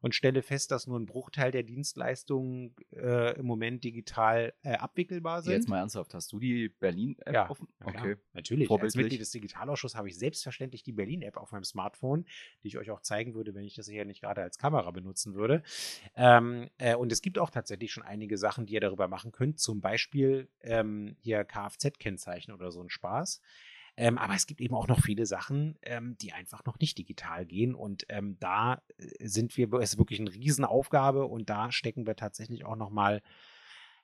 [0.01, 5.41] und stelle fest, dass nur ein Bruchteil der Dienstleistungen äh, im Moment digital äh, abwickelbar
[5.41, 5.53] sind.
[5.53, 7.67] Jetzt mal ernsthaft, hast du die Berlin-App ja, offen?
[7.83, 8.15] Okay.
[8.33, 8.69] Natürlich.
[8.69, 12.25] Als Mitglied des Digitalausschusses habe ich selbstverständlich die Berlin-App auf meinem Smartphone,
[12.63, 15.35] die ich euch auch zeigen würde, wenn ich das hier nicht gerade als Kamera benutzen
[15.35, 15.63] würde.
[16.15, 19.59] Ähm, äh, und es gibt auch tatsächlich schon einige Sachen, die ihr darüber machen könnt.
[19.59, 23.41] Zum Beispiel ähm, hier Kfz-Kennzeichen oder so ein Spaß.
[23.97, 27.45] Ähm, aber es gibt eben auch noch viele Sachen, ähm, die einfach noch nicht digital
[27.45, 27.75] gehen.
[27.75, 32.15] Und ähm, da äh, sind wir, es ist wirklich eine Riesenaufgabe und da stecken wir
[32.15, 33.21] tatsächlich auch nochmal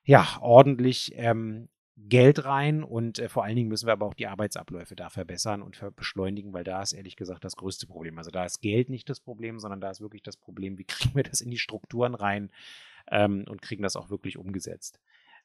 [0.03, 1.67] ja, ordentlich ähm,
[1.97, 5.61] Geld rein und äh, vor allen Dingen müssen wir aber auch die Arbeitsabläufe da verbessern
[5.61, 8.17] und beschleunigen, weil da ist ehrlich gesagt das größte Problem.
[8.17, 11.15] Also da ist Geld nicht das Problem, sondern da ist wirklich das Problem, wie kriegen
[11.15, 12.49] wir das in die Strukturen rein
[13.11, 14.99] ähm, und kriegen das auch wirklich umgesetzt.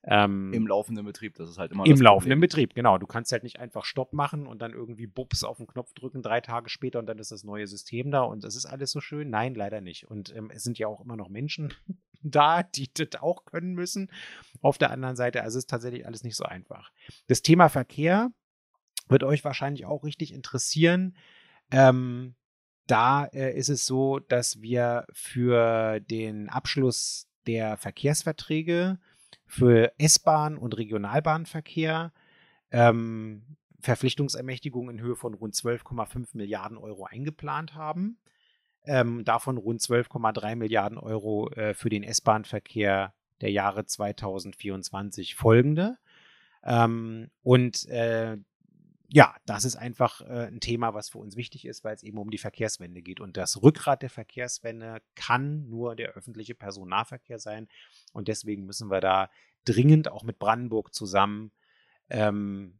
[0.08, 1.84] Ähm, Im laufenden Betrieb, das ist halt immer.
[1.84, 2.96] Im laufenden Betrieb, genau.
[2.96, 6.22] Du kannst halt nicht einfach Stopp machen und dann irgendwie Bups auf den Knopf drücken,
[6.22, 9.00] drei Tage später und dann ist das neue System da und das ist alles so
[9.00, 9.30] schön.
[9.30, 10.08] Nein, leider nicht.
[10.08, 11.74] Und ähm, es sind ja auch immer noch Menschen
[12.22, 14.10] da, die das auch können müssen.
[14.62, 16.92] Auf der anderen Seite, also ist tatsächlich alles nicht so einfach.
[17.26, 18.30] Das Thema Verkehr
[19.08, 21.16] wird euch wahrscheinlich auch richtig interessieren.
[21.72, 22.36] Ähm,
[22.86, 28.98] da äh, ist es so, dass wir für den Abschluss der Verkehrsverträge
[29.46, 32.12] für S-Bahn und Regionalbahnverkehr
[32.70, 33.42] ähm,
[33.80, 38.18] Verpflichtungsermächtigungen in Höhe von rund 12,5 Milliarden Euro eingeplant haben.
[38.84, 45.98] Ähm, davon rund 12,3 Milliarden Euro äh, für den S-Bahn-Verkehr der Jahre 2024 folgende.
[46.64, 48.38] Ähm, und äh,
[49.08, 52.18] ja, das ist einfach äh, ein Thema, was für uns wichtig ist, weil es eben
[52.18, 53.20] um die Verkehrswende geht.
[53.20, 57.68] Und das Rückgrat der Verkehrswende kann nur der öffentliche Personennahverkehr sein.
[58.12, 59.30] Und deswegen müssen wir da
[59.64, 61.52] dringend auch mit Brandenburg zusammen
[62.10, 62.78] ähm,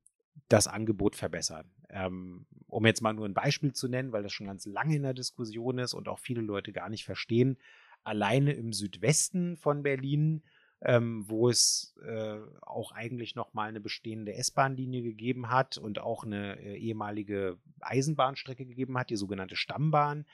[0.48, 1.70] das Angebot verbessern.
[1.90, 5.02] Ähm, um jetzt mal nur ein Beispiel zu nennen, weil das schon ganz lange in
[5.02, 7.56] der Diskussion ist und auch viele Leute gar nicht verstehen.
[8.02, 10.42] Alleine im Südwesten von Berlin
[10.86, 16.22] ähm, wo es äh, auch eigentlich noch mal eine bestehende S-Bahn-Linie gegeben hat und auch
[16.22, 20.26] eine äh, ehemalige Eisenbahnstrecke gegeben hat, die sogenannte Stammbahn.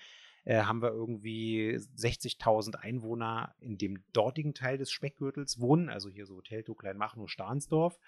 [0.45, 6.27] Äh, haben wir irgendwie 60.000 Einwohner in dem dortigen Teil des Speckgürtels wohnen, also hier
[6.27, 7.99] so Teltow, Kleinmachnow, Stahnsdorf.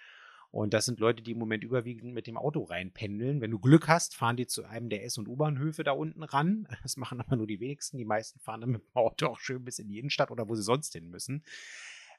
[0.51, 3.41] Und das sind Leute, die im Moment überwiegend mit dem Auto reinpendeln.
[3.41, 6.69] Wenn du Glück hast, fahren die zu einem der S- und U-Bahnhöfe da unten ran.
[6.83, 7.97] Das machen aber nur die wenigsten.
[7.97, 10.55] Die meisten fahren dann mit dem Auto auch schön bis in die Innenstadt oder wo
[10.55, 11.43] sie sonst hin müssen.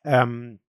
[0.06, 0.60] Ähm,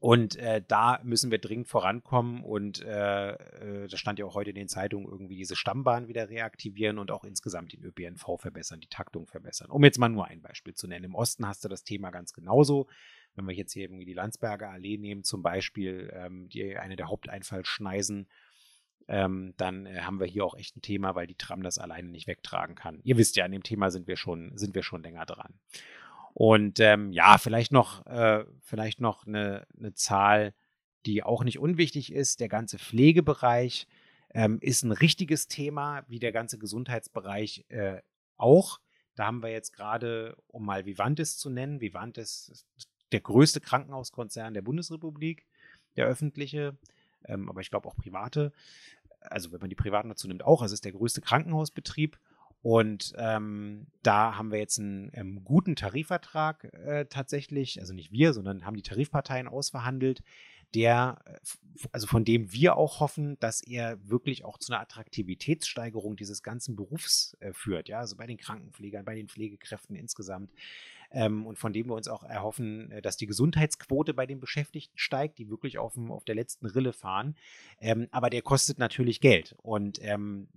[0.00, 2.44] und äh, da müssen wir dringend vorankommen.
[2.44, 6.28] Und äh, äh, das stand ja auch heute in den Zeitungen, irgendwie diese Stammbahn wieder
[6.28, 9.70] reaktivieren und auch insgesamt den ÖPNV verbessern, die Taktung verbessern.
[9.70, 11.04] Um jetzt mal nur ein Beispiel zu nennen.
[11.04, 12.86] Im Osten hast du das Thema ganz genauso.
[13.34, 17.08] Wenn wir jetzt hier irgendwie die Landsberger Allee nehmen, zum Beispiel, ähm, die eine der
[17.08, 18.28] Haupteinfallschneisen,
[19.08, 22.08] ähm, dann äh, haben wir hier auch echt ein Thema, weil die Tram das alleine
[22.08, 23.00] nicht wegtragen kann.
[23.02, 25.54] Ihr wisst ja, an dem Thema sind wir schon, sind wir schon länger dran.
[26.38, 30.54] Und ähm, ja, vielleicht noch, äh, vielleicht noch eine, eine, Zahl,
[31.04, 32.38] die auch nicht unwichtig ist.
[32.38, 33.88] Der ganze Pflegebereich
[34.32, 38.02] ähm, ist ein richtiges Thema, wie der ganze Gesundheitsbereich äh,
[38.36, 38.78] auch.
[39.16, 44.54] Da haben wir jetzt gerade, um mal Vivantes zu nennen, Vivantes ist der größte Krankenhauskonzern
[44.54, 45.44] der Bundesrepublik,
[45.96, 46.78] der öffentliche,
[47.24, 48.52] ähm, aber ich glaube auch private.
[49.18, 50.62] Also wenn man die privaten dazu nimmt, auch.
[50.62, 52.16] Also es ist der größte Krankenhausbetrieb.
[52.62, 58.32] Und ähm, da haben wir jetzt einen ähm, guten Tarifvertrag äh, tatsächlich, also nicht wir,
[58.32, 60.22] sondern haben die Tarifparteien ausverhandelt,
[60.74, 61.38] der, äh,
[61.92, 66.74] also von dem wir auch hoffen, dass er wirklich auch zu einer Attraktivitätssteigerung dieses ganzen
[66.76, 70.50] Berufs äh, führt, ja, also bei den Krankenpflegern, bei den Pflegekräften insgesamt,
[71.10, 74.98] ähm, und von dem wir uns auch erhoffen, äh, dass die Gesundheitsquote bei den Beschäftigten
[74.98, 77.36] steigt, die wirklich auf, dem, auf der letzten Rille fahren.
[77.80, 79.54] Ähm, aber der kostet natürlich Geld.
[79.62, 80.48] Und ähm,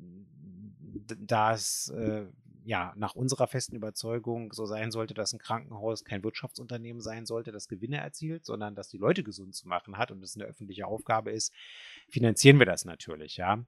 [1.20, 2.26] da es äh,
[2.64, 7.52] ja nach unserer festen Überzeugung so sein sollte, dass ein Krankenhaus kein Wirtschaftsunternehmen sein sollte,
[7.52, 10.86] das Gewinne erzielt, sondern dass die Leute gesund zu machen hat und es eine öffentliche
[10.88, 11.54] Aufgabe ist,
[12.10, 13.64] finanzieren wir das natürlich, ja.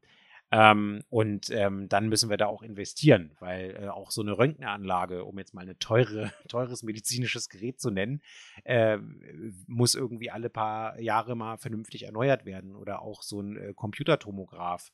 [0.52, 5.26] Ähm, und ähm, dann müssen wir da auch investieren, weil äh, auch so eine Röntgenanlage,
[5.26, 8.22] um jetzt mal ein teure, teures medizinisches Gerät zu nennen,
[8.64, 9.00] äh,
[9.66, 12.76] muss irgendwie alle paar Jahre mal vernünftig erneuert werden.
[12.76, 14.92] Oder auch so ein äh, Computertomograph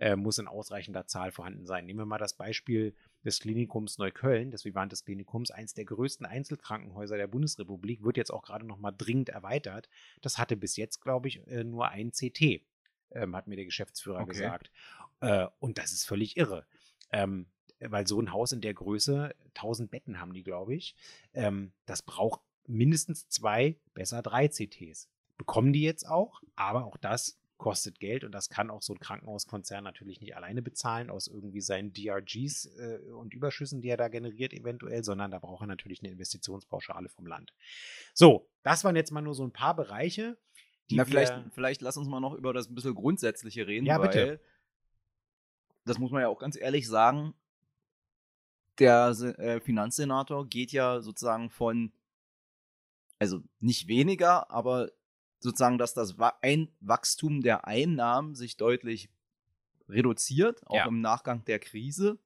[0.00, 1.86] äh, muss in ausreichender Zahl vorhanden sein.
[1.86, 2.94] Nehmen wir mal das Beispiel
[3.24, 8.42] des Klinikums Neukölln, des Vivantes Klinikums, eines der größten Einzelkrankenhäuser der Bundesrepublik, wird jetzt auch
[8.42, 9.88] gerade noch mal dringend erweitert.
[10.22, 12.62] Das hatte bis jetzt, glaube ich, äh, nur ein CT
[13.12, 14.32] ähm, hat mir der Geschäftsführer okay.
[14.32, 14.70] gesagt.
[15.20, 16.66] Äh, und das ist völlig irre.
[17.12, 17.46] Ähm,
[17.80, 20.94] weil so ein Haus in der Größe, 1000 Betten haben die, glaube ich,
[21.32, 25.08] ähm, das braucht mindestens zwei, besser drei CTs.
[25.38, 28.98] Bekommen die jetzt auch, aber auch das kostet Geld und das kann auch so ein
[28.98, 34.08] Krankenhauskonzern natürlich nicht alleine bezahlen aus irgendwie seinen DRGs äh, und Überschüssen, die er da
[34.08, 37.52] generiert eventuell, sondern da braucht er natürlich eine Investitionspauschale vom Land.
[38.14, 40.38] So, das waren jetzt mal nur so ein paar Bereiche.
[40.90, 43.86] Na, vielleicht, vielleicht lass uns mal noch über das ein bisschen Grundsätzliche reden.
[43.86, 44.40] Ja, bitte.
[45.84, 47.34] Das muss man ja auch ganz ehrlich sagen.
[48.78, 51.92] Der äh, Finanzsenator geht ja sozusagen von,
[53.18, 54.90] also nicht weniger, aber
[55.40, 59.08] sozusagen, dass das Wachstum der Einnahmen sich deutlich
[59.88, 60.86] reduziert, auch ja.
[60.86, 62.18] im Nachgang der Krise.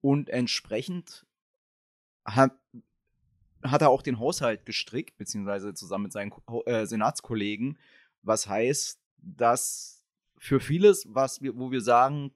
[0.00, 1.26] Und entsprechend
[2.24, 2.52] hat,
[3.62, 6.32] hat er auch den Haushalt gestrickt, beziehungsweise zusammen mit seinen
[6.66, 7.78] äh, Senatskollegen,
[8.22, 10.04] was heißt, dass
[10.36, 12.32] für vieles, was wir, wo wir sagen,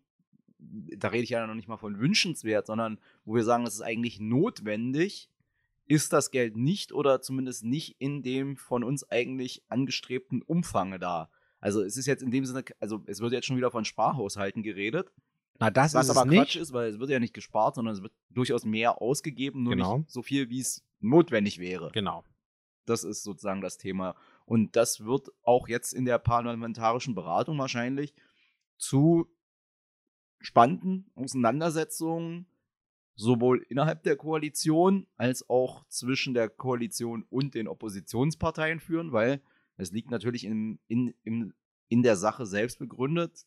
[0.59, 3.83] da rede ich ja noch nicht mal von wünschenswert, sondern wo wir sagen, es ist
[3.83, 5.29] eigentlich notwendig,
[5.87, 11.31] ist das Geld nicht oder zumindest nicht in dem von uns eigentlich angestrebten Umfang da.
[11.61, 14.63] Also es ist jetzt in dem Sinne, also es wird jetzt schon wieder von Sparhaushalten
[14.63, 15.13] geredet.
[15.59, 16.63] Na, das was ist aber Quatsch nicht.
[16.63, 19.99] ist, weil es wird ja nicht gespart, sondern es wird durchaus mehr ausgegeben, nur genau.
[19.99, 21.91] nicht so viel, wie es notwendig wäre.
[21.93, 22.25] Genau.
[22.85, 24.17] Das ist sozusagen das Thema.
[24.45, 28.13] Und das wird auch jetzt in der parlamentarischen Beratung wahrscheinlich
[28.77, 29.29] zu
[30.41, 32.47] spannenden Auseinandersetzungen
[33.15, 39.43] sowohl innerhalb der Koalition als auch zwischen der Koalition und den Oppositionsparteien führen, weil
[39.77, 41.55] es liegt natürlich in, in, in,
[41.89, 43.47] in der Sache selbst begründet,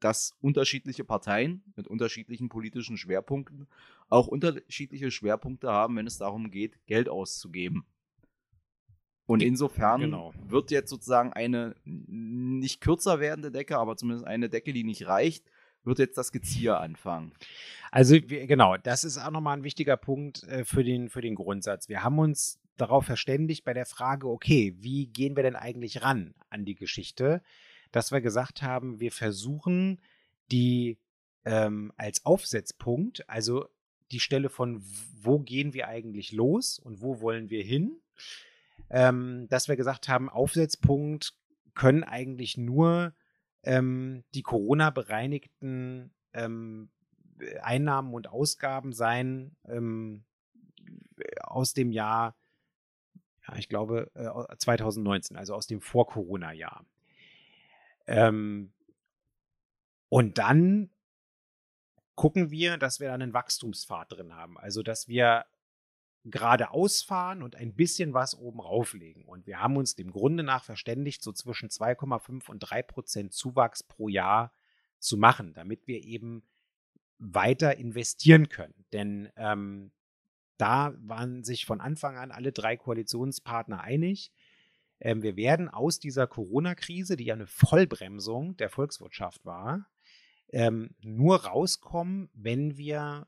[0.00, 3.68] dass unterschiedliche Parteien mit unterschiedlichen politischen Schwerpunkten
[4.08, 7.86] auch unterschiedliche Schwerpunkte haben, wenn es darum geht, Geld auszugeben.
[9.26, 10.34] Und insofern genau.
[10.46, 15.44] wird jetzt sozusagen eine nicht kürzer werdende Decke, aber zumindest eine Decke, die nicht reicht,
[15.84, 17.32] wird jetzt das Gezier anfangen.
[17.90, 21.88] Also genau, das ist auch nochmal ein wichtiger Punkt äh, für, den, für den Grundsatz.
[21.88, 26.34] Wir haben uns darauf verständigt bei der Frage, okay, wie gehen wir denn eigentlich ran
[26.50, 27.42] an die Geschichte,
[27.90, 30.00] dass wir gesagt haben, wir versuchen
[30.50, 30.98] die
[31.44, 33.66] ähm, als Aufsetzpunkt, also
[34.10, 34.82] die Stelle von
[35.20, 38.00] wo gehen wir eigentlich los und wo wollen wir hin,
[38.90, 41.34] ähm, dass wir gesagt haben, Aufsetzpunkt
[41.74, 43.14] können eigentlich nur
[43.62, 46.90] ähm, die Corona-bereinigten ähm,
[47.60, 50.24] Einnahmen und Ausgaben sein ähm,
[51.42, 52.36] aus dem Jahr,
[53.46, 56.84] ja, ich glaube, äh, 2019, also aus dem Vor-Corona-Jahr.
[58.06, 58.72] Ähm,
[60.08, 60.90] und dann
[62.14, 64.58] gucken wir, dass wir dann einen Wachstumspfad drin haben.
[64.58, 65.46] Also, dass wir
[66.24, 69.24] geradeaus fahren und ein bisschen was oben rauflegen.
[69.24, 73.82] Und wir haben uns dem Grunde nach verständigt, so zwischen 2,5 und 3 Prozent Zuwachs
[73.82, 74.52] pro Jahr
[74.98, 76.44] zu machen, damit wir eben
[77.18, 78.84] weiter investieren können.
[78.92, 79.92] Denn ähm,
[80.58, 84.32] da waren sich von Anfang an alle drei Koalitionspartner einig.
[85.00, 89.88] Ähm, wir werden aus dieser Corona-Krise, die ja eine Vollbremsung der Volkswirtschaft war,
[90.50, 93.26] ähm, nur rauskommen, wenn wir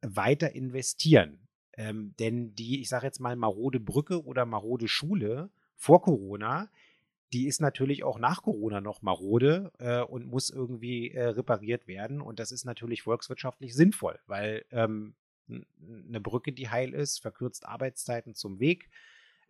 [0.00, 1.49] weiter investieren.
[1.76, 6.68] Ähm, denn die, ich sage jetzt mal, marode Brücke oder marode Schule vor Corona,
[7.32, 12.20] die ist natürlich auch nach Corona noch marode äh, und muss irgendwie äh, repariert werden.
[12.20, 15.14] Und das ist natürlich volkswirtschaftlich sinnvoll, weil ähm,
[15.48, 18.90] eine Brücke, die heil ist, verkürzt Arbeitszeiten zum Weg,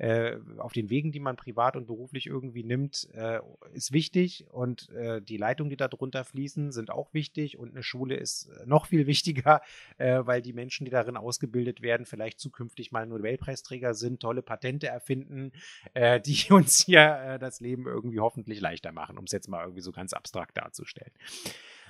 [0.01, 3.41] äh, auf den Wegen, die man privat und beruflich irgendwie nimmt, äh,
[3.75, 7.83] ist wichtig und äh, die Leitungen, die da drunter fließen, sind auch wichtig und eine
[7.83, 9.61] Schule ist äh, noch viel wichtiger,
[9.99, 14.87] äh, weil die Menschen, die darin ausgebildet werden, vielleicht zukünftig mal Nobelpreisträger sind, tolle Patente
[14.87, 15.53] erfinden,
[15.95, 19.93] die uns hier das Leben irgendwie hoffentlich leichter machen, um es jetzt mal irgendwie so
[19.93, 21.13] ganz abstrakt darzustellen.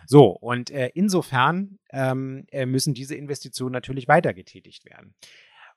[0.06, 5.14] So, und äh, insofern ähm, müssen diese Investitionen natürlich weiter getätigt werden.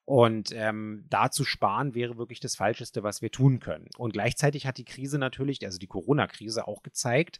[0.06, 3.88] Und ähm, da zu sparen wäre wirklich das Falscheste, was wir tun können.
[3.98, 7.40] Und gleichzeitig hat die Krise natürlich, also die Corona-Krise auch gezeigt,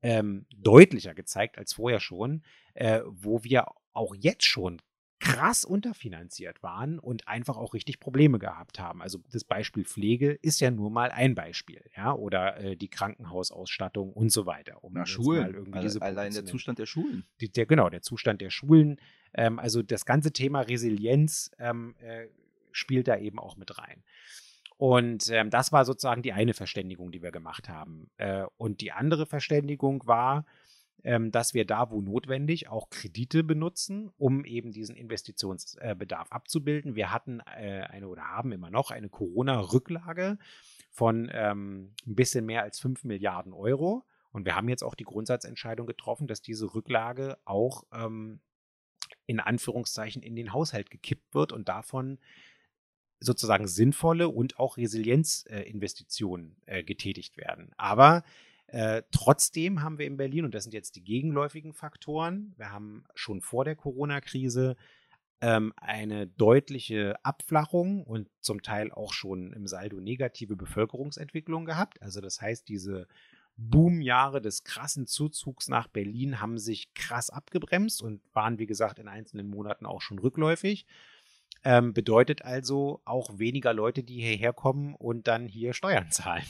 [0.00, 2.42] ähm, deutlicher gezeigt als vorher schon,
[2.74, 4.80] äh, wo wir auch jetzt schon
[5.20, 9.02] krass unterfinanziert waren und einfach auch richtig Probleme gehabt haben.
[9.02, 14.12] Also das Beispiel Pflege ist ja nur mal ein Beispiel, ja, oder äh, die Krankenhausausstattung
[14.12, 14.82] und so weiter.
[14.84, 17.24] Um Na, Schulen, also allein der Zustand der Schulen.
[17.40, 19.00] Die, der, genau, der Zustand der Schulen.
[19.34, 22.26] Ähm, also das ganze Thema Resilienz ähm, äh,
[22.70, 24.04] spielt da eben auch mit rein.
[24.76, 28.10] Und ähm, das war sozusagen die eine Verständigung, die wir gemacht haben.
[28.16, 30.46] Äh, und die andere Verständigung war,
[31.02, 36.96] dass wir da, wo notwendig, auch Kredite benutzen, um eben diesen Investitionsbedarf abzubilden.
[36.96, 40.38] Wir hatten äh, eine oder haben immer noch eine Corona-Rücklage
[40.90, 44.04] von ähm, ein bisschen mehr als 5 Milliarden Euro.
[44.32, 48.40] Und wir haben jetzt auch die Grundsatzentscheidung getroffen, dass diese Rücklage auch ähm,
[49.26, 52.18] in Anführungszeichen in den Haushalt gekippt wird und davon
[53.20, 57.72] sozusagen sinnvolle und auch Resilienzinvestitionen äh, äh, getätigt werden.
[57.76, 58.22] Aber
[58.68, 63.04] äh, trotzdem haben wir in Berlin, und das sind jetzt die gegenläufigen Faktoren, wir haben
[63.14, 64.76] schon vor der Corona-Krise
[65.40, 72.02] ähm, eine deutliche Abflachung und zum Teil auch schon im Saldo negative Bevölkerungsentwicklung gehabt.
[72.02, 73.06] Also das heißt, diese
[73.56, 79.08] Boomjahre des krassen Zuzugs nach Berlin haben sich krass abgebremst und waren, wie gesagt, in
[79.08, 80.86] einzelnen Monaten auch schon rückläufig.
[81.70, 86.46] Ähm, bedeutet also auch weniger Leute, die hierher kommen und dann hier Steuern zahlen.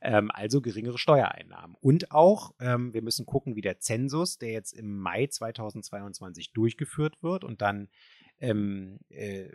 [0.00, 1.74] Ähm, also geringere Steuereinnahmen.
[1.80, 7.20] Und auch, ähm, wir müssen gucken, wie der Zensus, der jetzt im Mai 2022 durchgeführt
[7.20, 7.88] wird und dann
[8.38, 9.48] ähm, äh,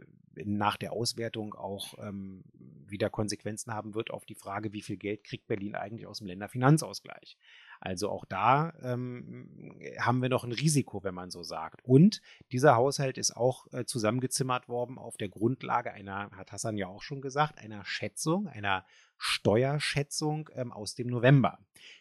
[0.43, 2.43] nach der Auswertung auch ähm,
[2.85, 6.27] wieder Konsequenzen haben wird auf die Frage, wie viel Geld kriegt Berlin eigentlich aus dem
[6.27, 7.37] Länderfinanzausgleich.
[7.79, 11.83] Also auch da ähm, haben wir noch ein Risiko, wenn man so sagt.
[11.83, 12.21] Und
[12.51, 17.01] dieser Haushalt ist auch äh, zusammengezimmert worden auf der Grundlage einer, hat Hassan ja auch
[17.01, 18.85] schon gesagt, einer Schätzung, einer
[19.17, 21.59] Steuerschätzung ähm, aus dem November.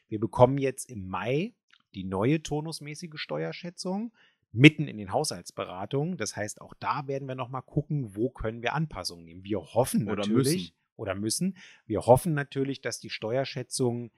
[0.09, 1.55] Wir bekommen jetzt im Mai
[1.95, 4.13] die neue turnusmäßige Steuerschätzung
[4.53, 6.17] mitten in den Haushaltsberatungen.
[6.17, 9.45] Das heißt, auch da werden wir nochmal gucken, wo können wir Anpassungen nehmen.
[9.45, 10.75] Wir hoffen oder natürlich müssen.
[10.97, 11.57] oder müssen.
[11.87, 14.13] Wir hoffen natürlich, dass die Steuerschätzung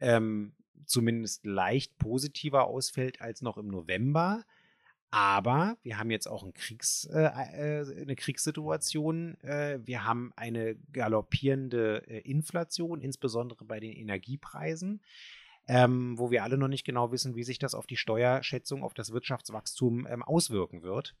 [0.00, 0.54] ähm,
[0.86, 4.44] zumindest leicht positiver ausfällt als noch im November.
[5.12, 9.40] Aber wir haben jetzt auch ein Kriegs, äh, äh, eine Kriegssituation.
[9.42, 15.00] Äh, wir haben eine galoppierende äh, Inflation, insbesondere bei den Energiepreisen
[15.70, 18.92] ähm, wo wir alle noch nicht genau wissen, wie sich das auf die Steuerschätzung, auf
[18.92, 21.14] das Wirtschaftswachstum ähm, auswirken wird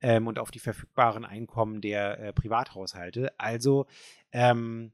[0.00, 3.32] ähm, und auf die verfügbaren Einkommen der äh, Privathaushalte.
[3.38, 3.86] Also
[4.32, 4.90] ähm,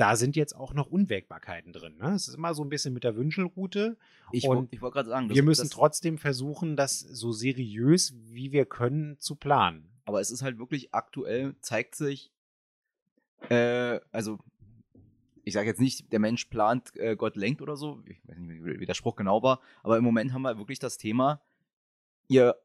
[0.00, 1.98] da sind jetzt auch noch Unwägbarkeiten drin.
[1.98, 2.14] Ne?
[2.14, 3.98] Es ist immer so ein bisschen mit der Wünschelroute.
[4.32, 8.14] Ich, und ich wollte gerade sagen, das, wir müssen das, trotzdem versuchen, das so seriös
[8.16, 9.90] wie wir können zu planen.
[10.06, 12.32] Aber es ist halt wirklich aktuell, zeigt sich,
[13.50, 14.38] äh, also
[15.44, 18.64] ich sage jetzt nicht, der Mensch plant, äh, Gott lenkt oder so, ich weiß nicht,
[18.64, 21.42] wie, wie der Spruch genau war, aber im Moment haben wir wirklich das Thema,
[22.28, 22.56] ihr,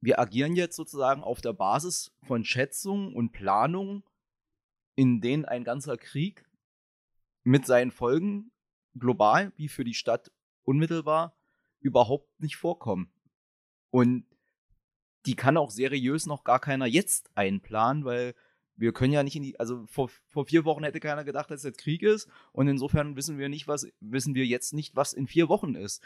[0.00, 4.02] wir agieren jetzt sozusagen auf der Basis von Schätzungen und Planungen
[4.96, 6.44] in denen ein ganzer Krieg
[7.42, 8.50] mit seinen Folgen
[8.98, 10.30] global wie für die Stadt
[10.62, 11.36] unmittelbar
[11.80, 13.12] überhaupt nicht vorkommen.
[13.90, 14.24] Und
[15.26, 18.34] die kann auch seriös noch gar keiner jetzt einplanen, weil
[18.76, 21.62] wir können ja nicht in die, also vor, vor vier Wochen hätte keiner gedacht, dass
[21.62, 25.26] jetzt Krieg ist und insofern wissen wir nicht, was, wissen wir jetzt nicht, was in
[25.26, 26.02] vier Wochen ist.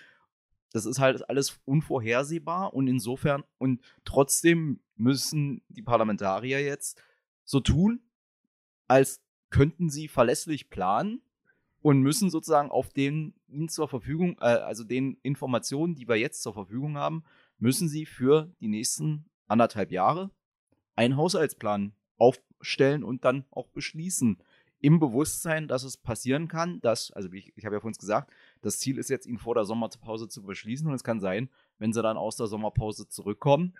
[0.70, 7.00] Das ist halt alles unvorhersehbar und insofern und trotzdem müssen die Parlamentarier jetzt
[7.44, 8.02] so tun,
[8.88, 9.20] als
[9.50, 11.22] könnten sie verlässlich planen
[11.80, 16.42] und müssen sozusagen auf den ihnen zur Verfügung, äh, also den Informationen, die wir jetzt
[16.42, 17.24] zur Verfügung haben,
[17.58, 20.30] müssen sie für die nächsten anderthalb Jahre
[20.96, 24.38] einen Haushaltsplan aufstellen und dann auch beschließen.
[24.80, 28.32] Im Bewusstsein, dass es passieren kann, dass, also ich, ich habe ja vorhin gesagt,
[28.62, 31.92] das Ziel ist jetzt, ihn vor der Sommerpause zu beschließen und es kann sein, wenn
[31.92, 33.74] sie dann aus der Sommerpause zurückkommen,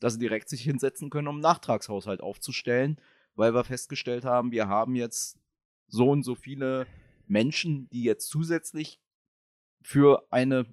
[0.00, 3.00] dass sie direkt sich hinsetzen können, um einen Nachtragshaushalt aufzustellen,
[3.40, 5.38] weil wir festgestellt haben, wir haben jetzt
[5.88, 6.86] so und so viele
[7.26, 9.00] Menschen, die jetzt zusätzlich
[9.80, 10.66] für eine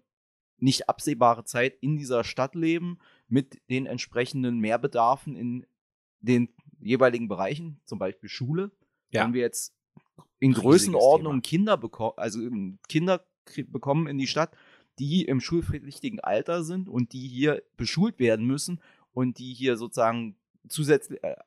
[0.57, 2.99] nicht absehbare Zeit in dieser Stadt leben,
[3.29, 5.65] mit den entsprechenden Mehrbedarfen in
[6.19, 6.49] den
[6.79, 8.71] jeweiligen Bereichen, zum Beispiel Schule.
[9.11, 9.23] Ja.
[9.23, 9.73] Wenn wir jetzt
[10.39, 12.41] in Größenordnung Kinder bekommen, also
[12.89, 13.25] Kinder
[13.67, 14.51] bekommen in die Stadt,
[14.99, 18.81] die im schulpflichtigen Alter sind und die hier beschult werden müssen
[19.13, 20.35] und die hier sozusagen
[20.67, 21.37] zusätzlich, äh,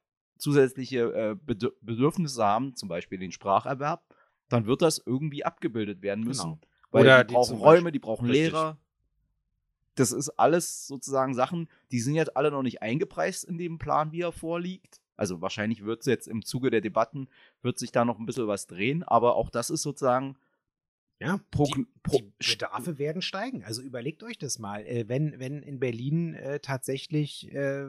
[0.41, 1.37] zusätzliche äh,
[1.81, 4.05] Bedürfnisse haben, zum Beispiel den Spracherwerb,
[4.49, 6.55] dann wird das irgendwie abgebildet werden müssen.
[6.55, 6.61] Genau.
[6.91, 8.53] Weil Oder die brauchen die Räume, die brauchen Richtig.
[8.53, 8.79] Lehrer.
[9.95, 14.13] Das ist alles sozusagen Sachen, die sind jetzt alle noch nicht eingepreist in dem Plan,
[14.13, 15.01] wie er vorliegt.
[15.17, 17.29] Also wahrscheinlich wird es jetzt im Zuge der Debatten,
[17.63, 20.37] wird sich da noch ein bisschen was drehen, aber auch das ist sozusagen
[21.21, 23.63] ja, die, die Bedarfe werden steigen.
[23.63, 24.87] Also überlegt euch das mal.
[24.87, 27.85] Äh, wenn, wenn in Berlin äh, tatsächlich, äh,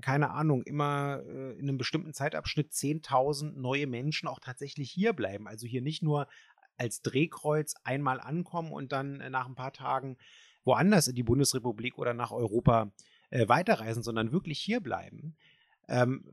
[0.00, 5.46] keine Ahnung, immer äh, in einem bestimmten Zeitabschnitt 10.000 neue Menschen auch tatsächlich hier bleiben,
[5.46, 6.26] also hier nicht nur
[6.76, 10.16] als Drehkreuz einmal ankommen und dann äh, nach ein paar Tagen
[10.64, 12.92] woanders in die Bundesrepublik oder nach Europa
[13.30, 15.36] äh, weiterreisen, sondern wirklich hier bleiben,
[15.88, 16.24] ähm,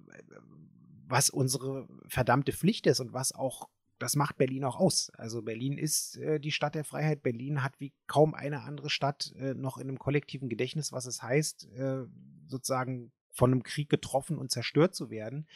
[1.08, 5.12] was unsere verdammte Pflicht ist und was auch, das macht Berlin auch aus.
[5.16, 7.24] Also Berlin ist äh, die Stadt der Freiheit.
[7.24, 11.22] Berlin hat wie kaum eine andere Stadt äh, noch in einem kollektiven Gedächtnis, was es
[11.22, 12.06] heißt, äh,
[12.48, 15.48] sozusagen von einem Krieg getroffen und zerstört zu werden.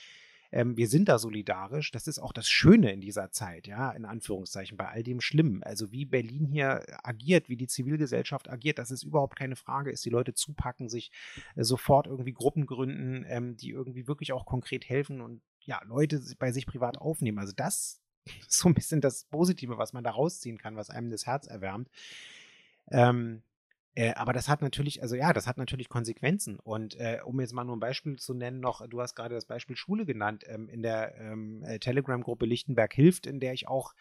[0.53, 1.89] Ähm, wir sind da solidarisch.
[1.91, 5.63] Das ist auch das Schöne in dieser Zeit, ja, in Anführungszeichen, bei all dem Schlimmen.
[5.63, 10.05] Also wie Berlin hier agiert, wie die Zivilgesellschaft agiert, das ist überhaupt keine Frage ist.
[10.05, 11.11] Die Leute zupacken, sich
[11.55, 16.21] äh, sofort irgendwie Gruppen gründen, ähm, die irgendwie wirklich auch konkret helfen und ja, Leute
[16.37, 17.39] bei sich privat aufnehmen.
[17.39, 17.99] Also das
[18.47, 21.47] ist so ein bisschen das Positive, was man da rausziehen kann, was einem das Herz
[21.47, 21.89] erwärmt.
[22.91, 23.41] Ähm,
[23.95, 26.59] äh, aber das hat natürlich, also ja, das hat natürlich Konsequenzen.
[26.59, 29.45] Und äh, um jetzt mal nur ein Beispiel zu nennen, noch, du hast gerade das
[29.45, 33.93] Beispiel Schule genannt, ähm, in der ähm, äh, Telegram-Gruppe Lichtenberg hilft, in der ich auch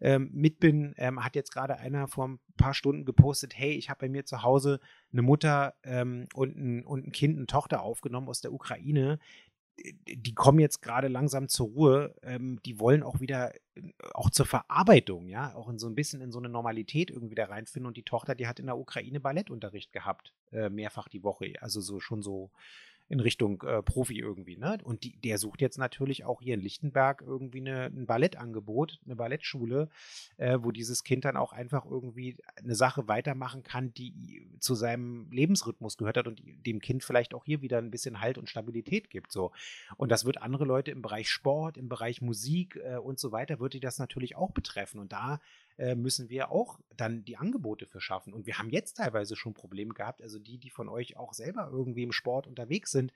[0.00, 3.90] ähm, mit bin, ähm, hat jetzt gerade einer vor ein paar Stunden gepostet, hey, ich
[3.90, 4.80] habe bei mir zu Hause
[5.12, 9.18] eine Mutter ähm, und, ein, und ein Kind, eine Tochter aufgenommen aus der Ukraine,
[9.76, 14.46] die kommen jetzt gerade langsam zur Ruhe, ähm, die wollen auch wieder, äh, auch zur
[14.46, 17.88] Verarbeitung, ja, auch in so ein bisschen in so eine Normalität irgendwie da reinfinden.
[17.88, 21.80] Und die Tochter, die hat in der Ukraine Ballettunterricht gehabt, äh, mehrfach die Woche, also
[21.80, 22.50] so schon so
[23.08, 24.78] in Richtung äh, Profi irgendwie, ne?
[24.82, 29.16] Und die, der sucht jetzt natürlich auch hier in Lichtenberg irgendwie eine, ein Ballettangebot, eine
[29.16, 29.90] Ballettschule,
[30.38, 35.30] äh, wo dieses Kind dann auch einfach irgendwie eine Sache weitermachen kann, die zu seinem
[35.30, 39.10] Lebensrhythmus gehört hat und dem Kind vielleicht auch hier wieder ein bisschen Halt und Stabilität
[39.10, 39.32] gibt.
[39.32, 39.52] So.
[39.96, 43.60] Und das wird andere Leute im Bereich Sport, im Bereich Musik äh, und so weiter,
[43.60, 44.98] wird die das natürlich auch betreffen.
[44.98, 45.40] Und da
[45.78, 48.32] äh, müssen wir auch dann die Angebote für schaffen.
[48.32, 50.22] Und wir haben jetzt teilweise schon Probleme gehabt.
[50.22, 53.12] Also die, die von euch auch selber irgendwie im Sport unterwegs sind,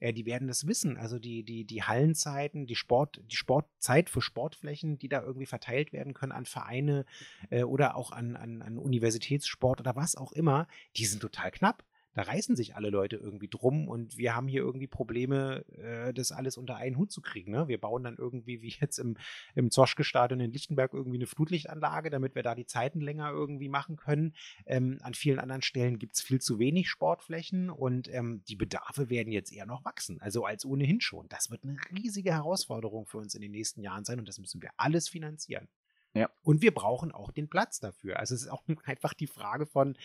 [0.00, 0.96] äh, die werden das wissen.
[0.96, 5.92] Also die, die, die Hallenzeiten, die Sport, die Sportzeit für Sportflächen, die da irgendwie verteilt
[5.92, 7.04] werden können an Vereine
[7.50, 11.84] äh, oder auch an, an, an Universitätssport oder was auch immer, die sind total knapp
[12.18, 16.32] da reißen sich alle Leute irgendwie drum und wir haben hier irgendwie Probleme, äh, das
[16.32, 17.52] alles unter einen Hut zu kriegen.
[17.52, 17.68] Ne?
[17.68, 19.16] Wir bauen dann irgendwie, wie jetzt im,
[19.54, 23.94] im Zoschke-Stadion in Lichtenberg, irgendwie eine Flutlichtanlage, damit wir da die Zeiten länger irgendwie machen
[23.94, 24.34] können.
[24.66, 29.10] Ähm, an vielen anderen Stellen gibt es viel zu wenig Sportflächen und ähm, die Bedarfe
[29.10, 31.28] werden jetzt eher noch wachsen, also als ohnehin schon.
[31.28, 34.60] Das wird eine riesige Herausforderung für uns in den nächsten Jahren sein und das müssen
[34.60, 35.68] wir alles finanzieren.
[36.14, 36.28] Ja.
[36.42, 38.18] Und wir brauchen auch den Platz dafür.
[38.18, 39.96] Also es ist auch einfach die Frage von,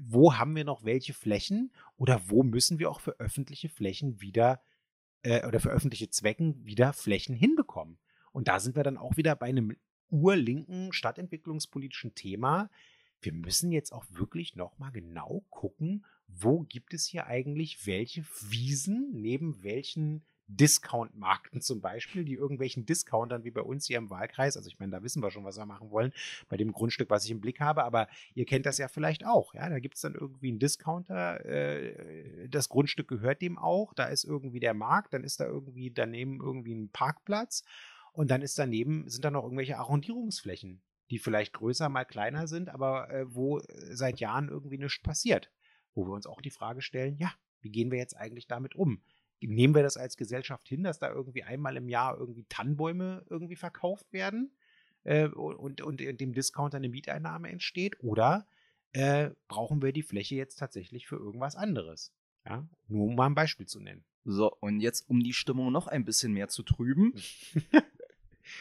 [0.00, 4.62] wo haben wir noch welche Flächen oder wo müssen wir auch für öffentliche Flächen wieder
[5.22, 7.98] äh, oder für öffentliche Zwecken wieder Flächen hinbekommen.
[8.32, 9.76] Und da sind wir dann auch wieder bei einem
[10.10, 12.70] urlinken stadtentwicklungspolitischen Thema.
[13.20, 19.10] Wir müssen jetzt auch wirklich nochmal genau gucken, wo gibt es hier eigentlich welche Wiesen
[19.12, 24.68] neben welchen Discount-Markten zum Beispiel, die irgendwelchen Discountern wie bei uns hier im Wahlkreis, also
[24.68, 26.12] ich meine, da wissen wir schon, was wir machen wollen,
[26.48, 29.54] bei dem Grundstück, was ich im Blick habe, aber ihr kennt das ja vielleicht auch,
[29.54, 34.04] ja, da gibt es dann irgendwie einen Discounter, äh, das Grundstück gehört dem auch, da
[34.04, 37.64] ist irgendwie der Markt, dann ist da irgendwie daneben irgendwie ein Parkplatz
[38.12, 42.68] und dann ist daneben, sind da noch irgendwelche Arrondierungsflächen, die vielleicht größer, mal kleiner sind,
[42.68, 45.50] aber äh, wo seit Jahren irgendwie nichts passiert.
[45.94, 49.02] Wo wir uns auch die Frage stellen, ja, wie gehen wir jetzt eigentlich damit um?
[49.40, 53.56] Nehmen wir das als Gesellschaft hin, dass da irgendwie einmal im Jahr irgendwie Tannenbäume irgendwie
[53.56, 54.52] verkauft werden
[55.04, 58.02] äh, und, und in dem Discounter eine Mieteinnahme entsteht?
[58.02, 58.46] Oder
[58.92, 62.12] äh, brauchen wir die Fläche jetzt tatsächlich für irgendwas anderes?
[62.46, 64.04] Ja, nur um mal ein Beispiel zu nennen.
[64.24, 67.14] So, und jetzt, um die Stimmung noch ein bisschen mehr zu trüben.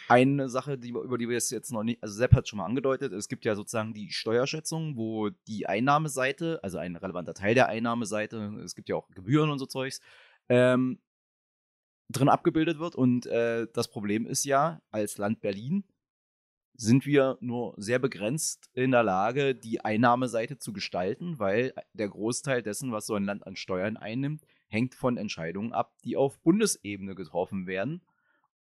[0.07, 2.65] Eine Sache, die, über die wir es jetzt noch nicht, also Sepp hat schon mal
[2.65, 7.67] angedeutet, es gibt ja sozusagen die Steuerschätzung, wo die Einnahmeseite, also ein relevanter Teil der
[7.67, 9.99] Einnahmeseite, es gibt ja auch Gebühren und so Zeugs,
[10.49, 10.99] ähm,
[12.09, 12.95] drin abgebildet wird.
[12.95, 15.83] Und äh, das Problem ist ja, als Land Berlin
[16.75, 22.63] sind wir nur sehr begrenzt in der Lage, die Einnahmeseite zu gestalten, weil der Großteil
[22.63, 27.13] dessen, was so ein Land an Steuern einnimmt, hängt von Entscheidungen ab, die auf Bundesebene
[27.13, 28.01] getroffen werden.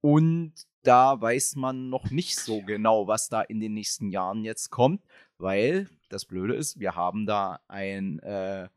[0.03, 0.53] Und
[0.83, 5.03] da weiß man noch nicht so genau, was da in den nächsten Jahren jetzt kommt,
[5.39, 8.69] weil das Blöde ist, wir haben da einen äh,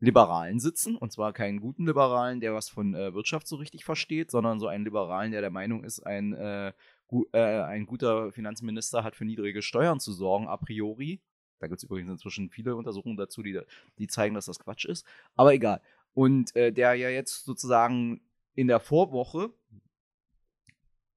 [0.00, 4.30] Liberalen sitzen, und zwar keinen guten Liberalen, der was von äh, Wirtschaft so richtig versteht,
[4.30, 6.72] sondern so einen Liberalen, der der Meinung ist, ein, äh,
[7.06, 11.20] gu äh, ein guter Finanzminister hat für niedrige Steuern zu sorgen, a priori.
[11.58, 13.60] Da gibt es übrigens inzwischen viele Untersuchungen dazu, die,
[13.98, 15.04] die zeigen, dass das Quatsch ist.
[15.36, 15.82] Aber egal.
[16.14, 18.22] Und äh, der ja jetzt sozusagen
[18.54, 19.52] in der Vorwoche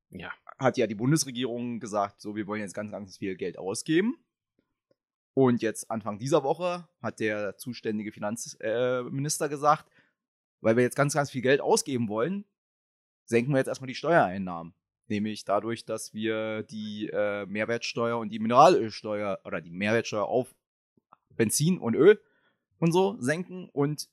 [0.09, 0.31] ja.
[0.59, 4.17] hat ja die Bundesregierung gesagt, so, wir wollen jetzt ganz, ganz viel Geld ausgeben.
[5.34, 9.89] Und jetzt Anfang dieser Woche hat der zuständige Finanzminister äh, gesagt,
[10.61, 12.45] weil wir jetzt ganz, ganz viel Geld ausgeben wollen,
[13.25, 14.73] senken wir jetzt erstmal die Steuereinnahmen.
[15.07, 20.55] Nämlich dadurch, dass wir die äh, Mehrwertsteuer und die Mineralölsteuer oder die Mehrwertsteuer auf
[21.29, 22.21] Benzin und Öl
[22.79, 24.09] und so senken und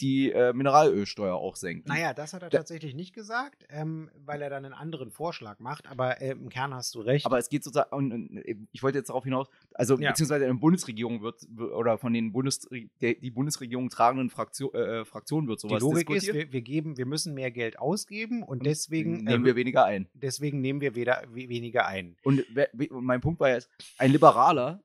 [0.00, 1.88] die äh, Mineralölsteuer auch senken.
[1.88, 5.88] Naja, das hat er tatsächlich nicht gesagt, ähm, weil er dann einen anderen Vorschlag macht,
[5.88, 7.26] aber äh, im Kern hast du recht.
[7.26, 10.10] Aber es geht sozusagen, und, und, äh, ich wollte jetzt darauf hinaus, also ja.
[10.10, 12.68] beziehungsweise in der Bundesregierung wird, oder von den Bundes,
[13.00, 16.36] der, die Bundesregierung tragenden Fraktion, äh, Fraktionen wird sowas Die Logik diskutiert.
[16.36, 20.08] ist, wir, wir, geben, wir müssen mehr Geld ausgeben und, deswegen nehmen wir weniger ein.
[20.14, 22.16] Deswegen nehmen wir weder, weniger ein.
[22.22, 22.44] Und
[22.90, 23.68] mein Punkt war jetzt,
[23.98, 24.82] ein Liberaler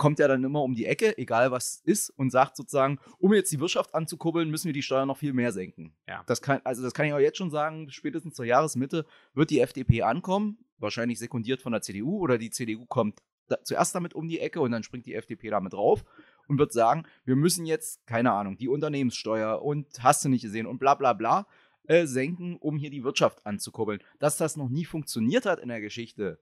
[0.00, 3.52] kommt er dann immer um die Ecke, egal was ist, und sagt sozusagen, um jetzt
[3.52, 5.94] die Wirtschaft anzukurbeln, müssen wir die Steuern noch viel mehr senken.
[6.08, 6.24] Ja.
[6.26, 9.60] Das kann, also das kann ich auch jetzt schon sagen, spätestens zur Jahresmitte wird die
[9.60, 14.26] FDP ankommen, wahrscheinlich sekundiert von der CDU oder die CDU kommt da, zuerst damit um
[14.26, 16.02] die Ecke und dann springt die FDP damit drauf
[16.48, 20.66] und wird sagen, wir müssen jetzt, keine Ahnung, die Unternehmenssteuer und hast du nicht gesehen
[20.66, 21.46] und bla bla bla
[21.88, 24.00] äh, senken, um hier die Wirtschaft anzukurbeln.
[24.18, 26.40] Dass das noch nie funktioniert hat in der Geschichte,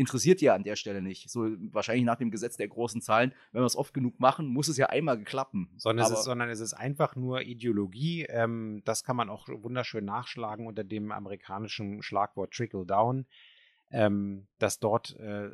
[0.00, 1.28] interessiert ja an der Stelle nicht.
[1.28, 4.68] So wahrscheinlich nach dem Gesetz der großen Zahlen, wenn wir es oft genug machen, muss
[4.68, 5.68] es ja einmal klappen.
[5.76, 8.24] Sondern, es ist, sondern es ist einfach nur Ideologie.
[8.24, 13.26] Ähm, das kann man auch wunderschön nachschlagen unter dem amerikanischen Schlagwort Trickle Down,
[13.90, 15.50] ähm, dass dort äh,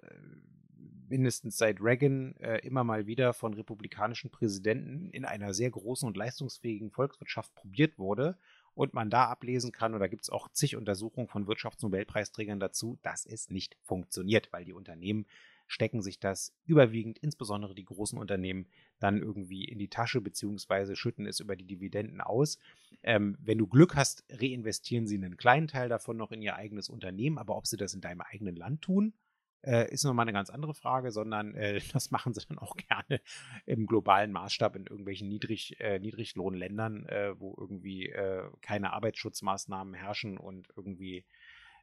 [1.08, 6.16] mindestens seit Reagan äh, immer mal wieder von republikanischen Präsidenten in einer sehr großen und
[6.16, 8.38] leistungsfähigen Volkswirtschaft probiert wurde
[8.76, 12.98] und man da ablesen kann, und da gibt es auch zig Untersuchungen von Wirtschaftsnobelpreisträgern dazu,
[13.02, 15.26] dass es nicht funktioniert, weil die Unternehmen
[15.66, 18.66] stecken sich das überwiegend, insbesondere die großen Unternehmen,
[19.00, 22.58] dann irgendwie in die Tasche beziehungsweise schütten es über die Dividenden aus.
[23.02, 26.88] Ähm, wenn du Glück hast, reinvestieren sie einen kleinen Teil davon noch in ihr eigenes
[26.88, 29.14] Unternehmen, aber ob sie das in deinem eigenen Land tun,
[29.62, 33.20] äh, ist nochmal eine ganz andere Frage, sondern äh, das machen sie dann auch gerne
[33.66, 40.38] im globalen Maßstab in irgendwelchen Niedrig, äh, Niedriglohnländern, äh, wo irgendwie äh, keine Arbeitsschutzmaßnahmen herrschen
[40.38, 41.24] und irgendwie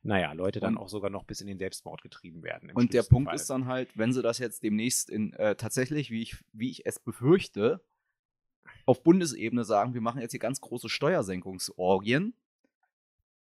[0.06, 2.72] naja, Leute dann auch sogar noch bis in den Selbstmord getrieben werden.
[2.72, 3.36] Und der Punkt Fall.
[3.36, 6.86] ist dann halt, wenn sie das jetzt demnächst in äh, tatsächlich, wie ich, wie ich
[6.86, 7.82] es befürchte,
[8.86, 12.36] auf Bundesebene sagen, wir machen jetzt hier ganz große Steuersenkungsorgien,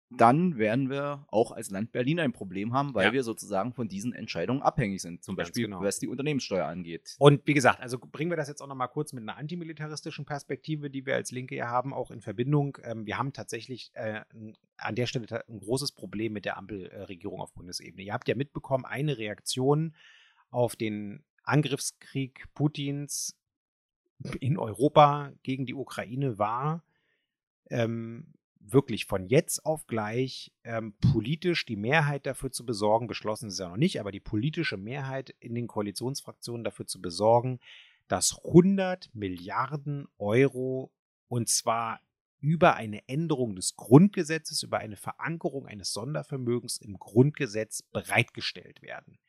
[0.09, 3.13] dann werden wir auch als Land Berlin ein Problem haben, weil ja.
[3.13, 5.23] wir sozusagen von diesen Entscheidungen abhängig sind.
[5.23, 5.81] Zum Ganz Beispiel, genau.
[5.81, 7.15] was die Unternehmenssteuer angeht.
[7.19, 10.89] Und wie gesagt, also bringen wir das jetzt auch nochmal kurz mit einer antimilitaristischen Perspektive,
[10.89, 12.77] die wir als Linke ja haben, auch in Verbindung.
[12.83, 14.21] Ähm, wir haben tatsächlich äh,
[14.77, 18.03] an der Stelle ein großes Problem mit der Ampelregierung auf Bundesebene.
[18.03, 19.93] Ihr habt ja mitbekommen, eine Reaktion
[20.51, 23.37] auf den Angriffskrieg Putins
[24.39, 26.83] in Europa gegen die Ukraine war,
[27.69, 28.33] ähm,
[28.71, 33.69] wirklich von jetzt auf gleich ähm, politisch die Mehrheit dafür zu besorgen, beschlossen ist ja
[33.69, 37.59] noch nicht, aber die politische Mehrheit in den Koalitionsfraktionen dafür zu besorgen,
[38.07, 40.93] dass 100 Milliarden Euro
[41.27, 41.99] und zwar
[42.39, 49.19] über eine Änderung des Grundgesetzes, über eine Verankerung eines Sondervermögens im Grundgesetz bereitgestellt werden.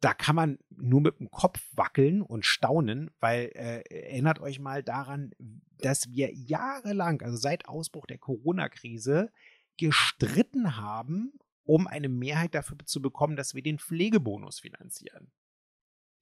[0.00, 4.82] Da kann man nur mit dem Kopf wackeln und staunen, weil äh, erinnert euch mal
[4.82, 5.32] daran,
[5.78, 9.30] dass wir jahrelang, also seit Ausbruch der Corona-Krise,
[9.76, 11.32] gestritten haben,
[11.64, 15.30] um eine Mehrheit dafür zu bekommen, dass wir den Pflegebonus finanzieren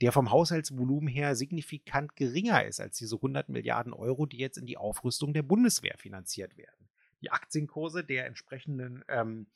[0.01, 4.67] der vom Haushaltsvolumen her signifikant geringer ist als diese 100 Milliarden Euro, die jetzt in
[4.67, 6.89] die Aufrüstung der Bundeswehr finanziert werden.
[7.23, 9.47] Die Aktienkurse der entsprechenden, ähm,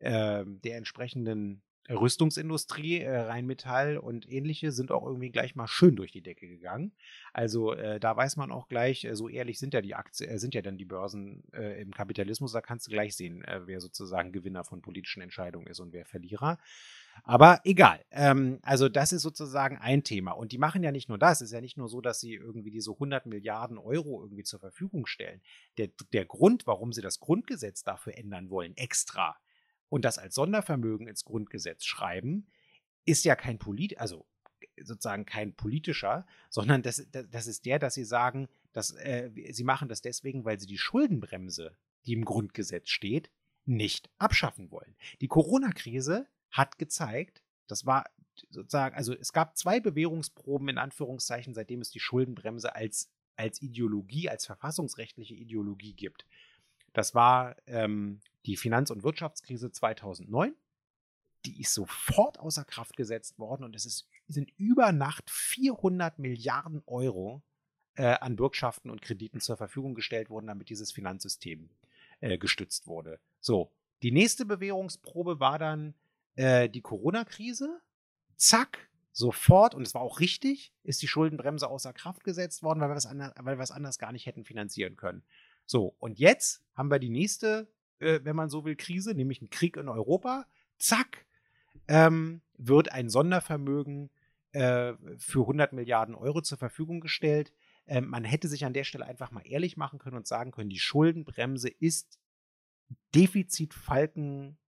[0.00, 6.12] äh, der entsprechenden Rüstungsindustrie, äh, Rheinmetall und ähnliche sind auch irgendwie gleich mal schön durch
[6.12, 6.92] die Decke gegangen.
[7.32, 10.38] Also äh, da weiß man auch gleich, äh, so ehrlich sind ja die Aktien, äh,
[10.38, 13.80] sind ja dann die Börsen äh, im Kapitalismus, da kannst du gleich sehen, äh, wer
[13.80, 16.58] sozusagen Gewinner von politischen Entscheidungen ist und wer Verlierer.
[17.24, 18.04] Aber egal.
[18.10, 20.32] Ähm, also das ist sozusagen ein Thema.
[20.32, 21.40] Und die machen ja nicht nur das.
[21.40, 24.60] Es ist ja nicht nur so, dass sie irgendwie diese 100 Milliarden Euro irgendwie zur
[24.60, 25.42] Verfügung stellen.
[25.76, 29.36] Der, der Grund, warum sie das Grundgesetz dafür ändern wollen, extra,
[29.90, 32.46] und das als Sondervermögen ins Grundgesetz schreiben,
[33.04, 34.26] ist ja kein Polit, also
[34.82, 39.88] sozusagen kein politischer, sondern das, das ist der, dass sie sagen, dass äh, sie machen
[39.88, 41.76] das deswegen, weil sie die Schuldenbremse,
[42.06, 43.30] die im Grundgesetz steht,
[43.66, 44.96] nicht abschaffen wollen.
[45.20, 48.06] Die Corona-Krise hat gezeigt, das war
[48.48, 54.28] sozusagen, also es gab zwei Bewährungsproben in Anführungszeichen, seitdem es die Schuldenbremse als, als Ideologie,
[54.28, 56.26] als verfassungsrechtliche Ideologie gibt.
[56.92, 60.54] Das war ähm, die Finanz- und Wirtschaftskrise 2009.
[61.46, 66.82] Die ist sofort außer Kraft gesetzt worden und es ist, sind über Nacht 400 Milliarden
[66.86, 67.42] Euro
[67.94, 71.70] äh, an Bürgschaften und Krediten zur Verfügung gestellt worden, damit dieses Finanzsystem
[72.20, 73.20] äh, gestützt wurde.
[73.40, 73.72] So,
[74.02, 75.94] die nächste Bewährungsprobe war dann
[76.36, 77.80] äh, die Corona-Krise.
[78.36, 82.88] Zack, sofort, und es war auch richtig, ist die Schuldenbremse außer Kraft gesetzt worden, weil
[82.88, 85.22] wir was, anders, anderes gar nicht hätten finanzieren können.
[85.70, 87.68] So, und jetzt haben wir die nächste,
[88.00, 90.44] äh, wenn man so will, Krise, nämlich einen Krieg in Europa.
[90.78, 91.26] Zack,
[91.86, 94.10] ähm, wird ein Sondervermögen
[94.50, 97.52] äh, für 100 Milliarden Euro zur Verfügung gestellt.
[97.86, 100.70] Ähm, man hätte sich an der Stelle einfach mal ehrlich machen können und sagen können,
[100.70, 102.18] die Schuldenbremse ist
[103.14, 104.58] Defizitfalken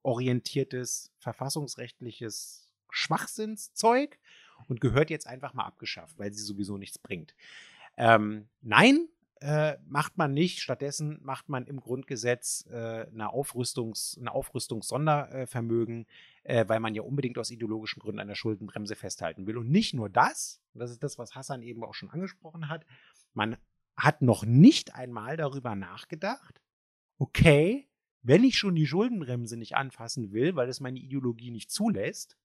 [0.00, 4.18] orientiertes, verfassungsrechtliches Schwachsinnszeug
[4.68, 7.34] und gehört jetzt einfach mal abgeschafft, weil sie sowieso nichts bringt.
[7.98, 9.06] Ähm, nein,
[9.40, 10.60] äh, macht man nicht.
[10.60, 16.06] Stattdessen macht man im Grundgesetz äh, eine Aufrüstungs-, Aufrüstungssondervermögen,
[16.44, 19.58] äh, weil man ja unbedingt aus ideologischen Gründen an der Schuldenbremse festhalten will.
[19.58, 22.86] Und nicht nur das, das ist das, was Hassan eben auch schon angesprochen hat,
[23.34, 23.56] man
[23.96, 26.60] hat noch nicht einmal darüber nachgedacht,
[27.18, 27.88] okay,
[28.22, 32.36] wenn ich schon die Schuldenbremse nicht anfassen will, weil es meine Ideologie nicht zulässt,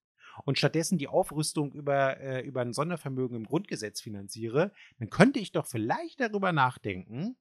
[0.44, 5.52] und stattdessen die Aufrüstung über, äh, über ein Sondervermögen im Grundgesetz finanziere, dann könnte ich
[5.52, 7.36] doch vielleicht darüber nachdenken,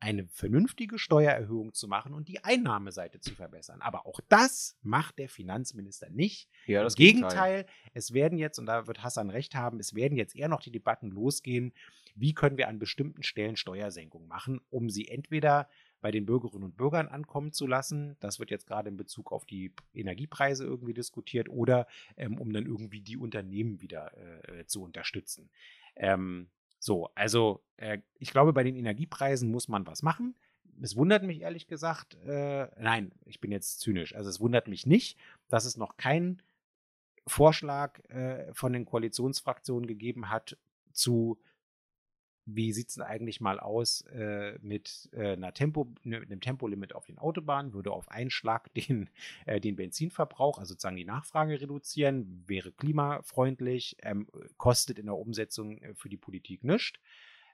[0.00, 3.82] eine vernünftige Steuererhöhung zu machen und die Einnahmeseite zu verbessern.
[3.82, 6.48] Aber auch das macht der Finanzminister nicht.
[6.66, 10.16] Ja, das Im Gegenteil, es werden jetzt, und da wird Hassan recht haben, es werden
[10.16, 11.74] jetzt eher noch die Debatten losgehen,
[12.14, 15.68] wie können wir an bestimmten Stellen Steuersenkungen machen, um sie entweder
[16.00, 18.16] bei den Bürgerinnen und Bürgern ankommen zu lassen.
[18.20, 21.86] Das wird jetzt gerade in Bezug auf die Energiepreise irgendwie diskutiert oder
[22.16, 24.12] ähm, um dann irgendwie die Unternehmen wieder
[24.48, 25.50] äh, zu unterstützen.
[25.96, 26.48] Ähm,
[26.78, 30.34] so, also äh, ich glaube, bei den Energiepreisen muss man was machen.
[30.82, 34.14] Es wundert mich ehrlich gesagt, äh, nein, ich bin jetzt zynisch.
[34.14, 36.42] Also es wundert mich nicht, dass es noch keinen
[37.26, 40.56] Vorschlag äh, von den Koalitionsfraktionen gegeben hat
[40.92, 41.38] zu
[42.46, 46.94] wie sieht es denn eigentlich mal aus äh, mit, äh, einer Tempo, ne, einem Tempolimit
[46.94, 47.72] auf den Autobahnen?
[47.72, 49.10] Würde auf einen Schlag den,
[49.46, 55.78] äh, den Benzinverbrauch, also sozusagen die Nachfrage reduzieren, wäre klimafreundlich, ähm, kostet in der Umsetzung
[55.78, 56.98] äh, für die Politik nichts.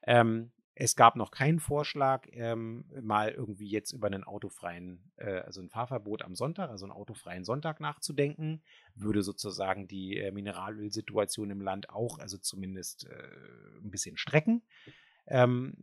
[0.07, 5.63] Ähm, es gab noch keinen Vorschlag, ähm, mal irgendwie jetzt über einen autofreien, äh, also
[5.63, 8.63] ein Fahrverbot am Sonntag, also einen autofreien Sonntag nachzudenken.
[8.95, 14.63] Würde sozusagen die äh, Mineralölsituation im Land auch, also zumindest äh, ein bisschen strecken.
[15.29, 15.79] Ähm,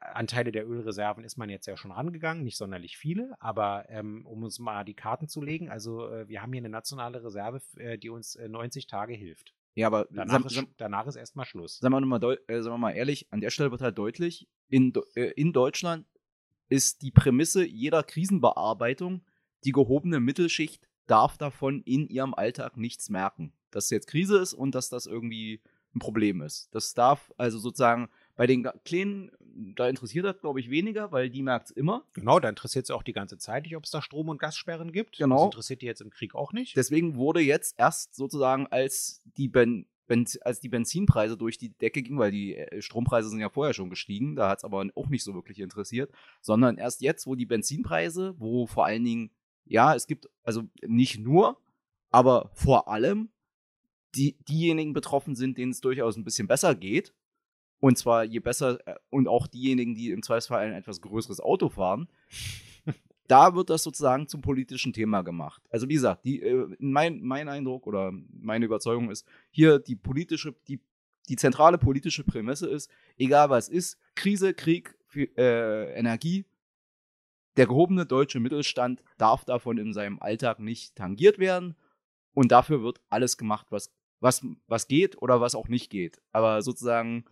[0.00, 4.44] Anteile der Ölreserven ist man jetzt ja schon rangegangen, nicht sonderlich viele, aber ähm, um
[4.44, 7.98] uns mal die Karten zu legen, also äh, wir haben hier eine nationale Reserve, äh,
[7.98, 9.52] die uns 90 äh, Tage hilft.
[9.74, 11.78] Ja, aber danach, ist, danach ist erstmal Schluss.
[11.78, 14.92] Sagen wir, mal, äh, sagen wir mal ehrlich, an der Stelle wird halt deutlich, in,
[15.14, 16.06] äh, in Deutschland
[16.68, 19.22] ist die Prämisse jeder Krisenbearbeitung,
[19.64, 23.52] die gehobene Mittelschicht darf davon in ihrem Alltag nichts merken.
[23.70, 25.60] Dass jetzt Krise ist und dass das irgendwie
[25.94, 26.68] ein Problem ist.
[26.74, 29.30] Das darf also sozusagen bei den Kleinen,
[29.76, 32.04] da interessiert das, glaube ich, weniger, weil die merkt es immer.
[32.14, 34.92] Genau, da interessiert es auch die ganze Zeit nicht, ob es da Strom- und Gassperren
[34.92, 35.18] gibt.
[35.18, 35.36] Genau.
[35.36, 36.76] Das interessiert die jetzt im Krieg auch nicht.
[36.76, 39.86] Deswegen wurde jetzt erst sozusagen, als die ben
[40.42, 43.88] als die Benzinpreise durch die Decke gingen, weil die äh, Strompreise sind ja vorher schon
[43.88, 46.12] gestiegen, da hat es aber auch nicht so wirklich interessiert,
[46.42, 49.30] sondern erst jetzt, wo die Benzinpreise, wo vor allen Dingen,
[49.64, 51.56] ja, es gibt, also nicht nur,
[52.10, 53.30] aber vor allem
[54.14, 57.14] die, diejenigen betroffen sind, denen es durchaus ein bisschen besser geht.
[57.82, 61.68] Und zwar je besser, äh, und auch diejenigen, die im Zweifelsfall ein etwas größeres Auto
[61.68, 62.08] fahren,
[63.26, 65.60] da wird das sozusagen zum politischen Thema gemacht.
[65.68, 70.54] Also wie gesagt, die, äh, mein, mein Eindruck oder meine Überzeugung ist, hier die politische,
[70.68, 70.78] die,
[71.28, 76.44] die zentrale politische Prämisse ist, egal was ist, Krise, Krieg, äh, Energie,
[77.56, 81.74] der gehobene deutsche Mittelstand darf davon in seinem Alltag nicht tangiert werden
[82.32, 86.22] und dafür wird alles gemacht, was, was, was geht oder was auch nicht geht.
[86.30, 87.24] Aber sozusagen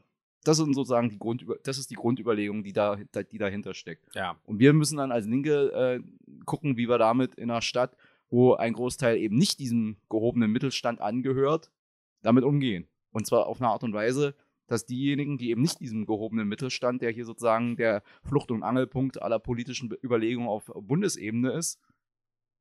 [0.44, 4.14] das sind sozusagen die Grundüber das ist die Grundüberlegung, die, da, die dahinter steckt.
[4.14, 4.36] Ja.
[4.44, 6.00] Und wir müssen dann als Linke äh,
[6.44, 7.96] gucken, wie wir damit in einer Stadt,
[8.30, 11.70] wo ein Großteil eben nicht diesem gehobenen Mittelstand angehört,
[12.22, 12.86] damit umgehen.
[13.12, 14.34] Und zwar auf eine Art und Weise,
[14.66, 19.20] dass diejenigen, die eben nicht diesem gehobenen Mittelstand, der hier sozusagen der Flucht- und Angelpunkt
[19.20, 21.80] aller politischen Überlegungen auf Bundesebene ist,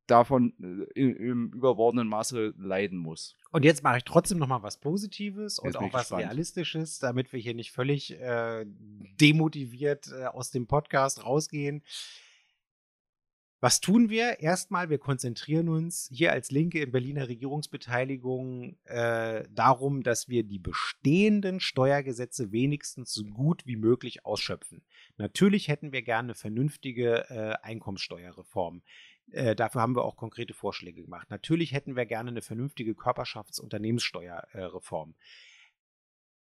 [0.09, 0.53] davon
[0.95, 3.35] äh, im überbordenden Maße leiden muss.
[3.51, 6.25] Und jetzt mache ich trotzdem noch mal was Positives Jetzt und auch was gespannt.
[6.25, 8.65] Realistisches, damit wir hier nicht völlig äh,
[9.19, 11.83] demotiviert äh, aus dem Podcast rausgehen.
[13.61, 14.39] Was tun wir?
[14.39, 20.59] Erstmal, wir konzentrieren uns hier als Linke in Berliner Regierungsbeteiligung äh, darum, dass wir die
[20.59, 24.81] bestehenden Steuergesetze wenigstens so gut wie möglich ausschöpfen.
[25.17, 28.81] Natürlich hätten wir gerne eine vernünftige äh, Einkommenssteuerreform.
[29.31, 31.29] Äh, dafür haben wir auch konkrete Vorschläge gemacht.
[31.29, 35.15] Natürlich hätten wir gerne eine vernünftige Körperschaftsunternehmenssteuerreform.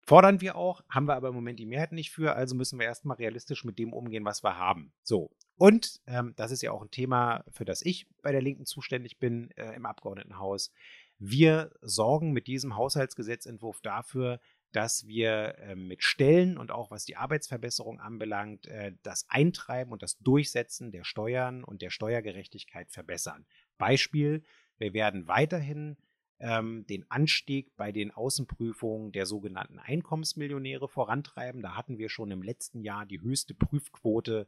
[0.08, 2.86] Fordern wir auch, haben wir aber im Moment die Mehrheit nicht für, also müssen wir
[2.86, 4.94] erstmal realistisch mit dem umgehen, was wir haben.
[5.04, 5.36] So.
[5.58, 9.20] Und ähm, das ist ja auch ein Thema, für das ich bei der Linken zuständig
[9.20, 10.72] bin äh, im Abgeordnetenhaus.
[11.20, 14.40] Wir sorgen mit diesem Haushaltsgesetzentwurf dafür,
[14.72, 20.04] dass wir äh, mit Stellen und auch was die Arbeitsverbesserung anbelangt, äh, das Eintreiben und
[20.04, 23.46] das Durchsetzen der Steuern und der Steuergerechtigkeit verbessern.
[23.78, 24.44] Beispiel,
[24.78, 25.98] wir werden weiterhin
[26.40, 31.62] ähm, den Anstieg bei den Außenprüfungen der sogenannten Einkommensmillionäre vorantreiben.
[31.62, 34.48] Da hatten wir schon im letzten Jahr die höchste Prüfquote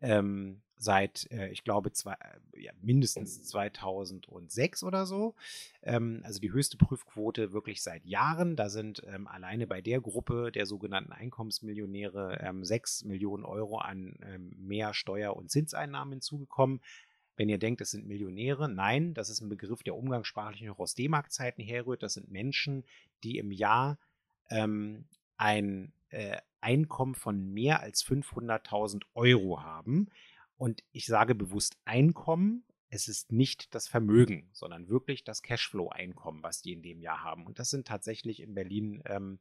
[0.00, 5.34] ähm, seit, äh, ich glaube, zwei, äh, ja, mindestens 2006 oder so.
[5.82, 8.56] Ähm, also die höchste Prüfquote wirklich seit Jahren.
[8.56, 14.18] Da sind ähm, alleine bei der Gruppe der sogenannten Einkommensmillionäre ähm, 6 Millionen Euro an
[14.22, 16.80] ähm, mehr Steuer- und Zinseinnahmen hinzugekommen.
[17.36, 20.94] Wenn ihr denkt, es sind Millionäre, nein, das ist ein Begriff, der umgangssprachlich noch aus
[20.94, 22.02] D-Mark-Zeiten herrührt.
[22.02, 22.84] Das sind Menschen,
[23.24, 23.98] die im Jahr
[24.48, 25.04] ähm,
[25.36, 30.08] ein äh, Einkommen von mehr als 500.000 Euro haben.
[30.56, 32.64] Und ich sage bewusst Einkommen.
[32.88, 37.46] Es ist nicht das Vermögen, sondern wirklich das Cashflow-Einkommen, was die in dem Jahr haben.
[37.46, 39.38] Und das sind tatsächlich in Berlin ähm,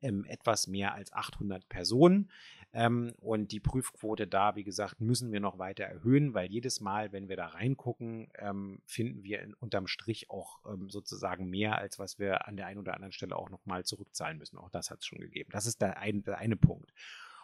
[0.00, 2.30] ähm, etwas mehr als 800 Personen.
[2.72, 7.12] Ähm, und die Prüfquote da, wie gesagt, müssen wir noch weiter erhöhen, weil jedes Mal,
[7.12, 11.98] wenn wir da reingucken, ähm, finden wir in, unterm Strich auch ähm, sozusagen mehr, als
[11.98, 14.58] was wir an der einen oder anderen Stelle auch nochmal zurückzahlen müssen.
[14.58, 15.50] Auch das hat es schon gegeben.
[15.52, 16.92] Das ist der, ein, der eine Punkt.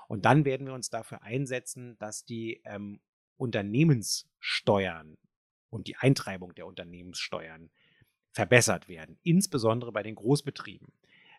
[0.09, 3.01] Und dann werden wir uns dafür einsetzen, dass die ähm,
[3.37, 5.17] Unternehmenssteuern
[5.71, 7.71] und die Eintreibung der Unternehmenssteuern
[8.31, 10.93] verbessert werden, insbesondere bei den Großbetrieben.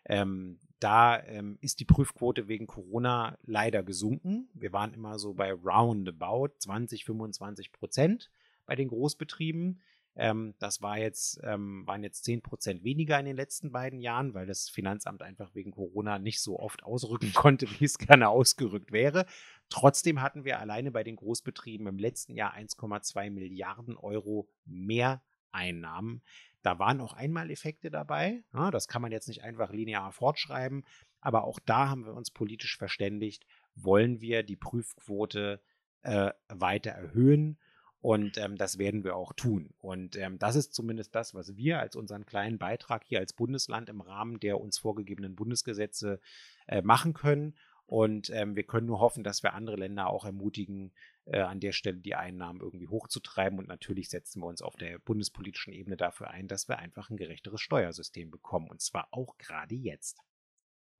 [0.06, 4.48] Ähm, da ähm, ist die Prüfquote wegen Corona leider gesunken.
[4.54, 8.30] Wir waren immer so bei roundabout 20, 25 Prozent
[8.66, 9.80] bei den Großbetrieben.
[10.16, 14.34] Ähm, das war jetzt, ähm, waren jetzt 10 Prozent weniger in den letzten beiden Jahren,
[14.34, 18.92] weil das Finanzamt einfach wegen Corona nicht so oft ausrücken konnte, wie es gerne ausgerückt
[18.92, 19.26] wäre.
[19.68, 25.22] Trotzdem hatten wir alleine bei den Großbetrieben im letzten Jahr 1,2 Milliarden Euro mehr
[25.52, 26.22] Einnahmen.
[26.66, 28.42] Da waren auch Einmaleffekte dabei.
[28.52, 30.84] Ja, das kann man jetzt nicht einfach linear fortschreiben.
[31.20, 35.62] Aber auch da haben wir uns politisch verständigt, wollen wir die Prüfquote
[36.02, 37.56] äh, weiter erhöhen.
[38.00, 39.74] Und ähm, das werden wir auch tun.
[39.78, 43.88] Und ähm, das ist zumindest das, was wir als unseren kleinen Beitrag hier als Bundesland
[43.88, 46.18] im Rahmen der uns vorgegebenen Bundesgesetze
[46.66, 47.54] äh, machen können.
[47.86, 50.90] Und ähm, wir können nur hoffen, dass wir andere Länder auch ermutigen,
[51.26, 53.58] äh, an der Stelle die Einnahmen irgendwie hochzutreiben.
[53.58, 57.16] Und natürlich setzen wir uns auf der bundespolitischen Ebene dafür ein, dass wir einfach ein
[57.16, 58.68] gerechteres Steuersystem bekommen.
[58.68, 60.18] Und zwar auch gerade jetzt.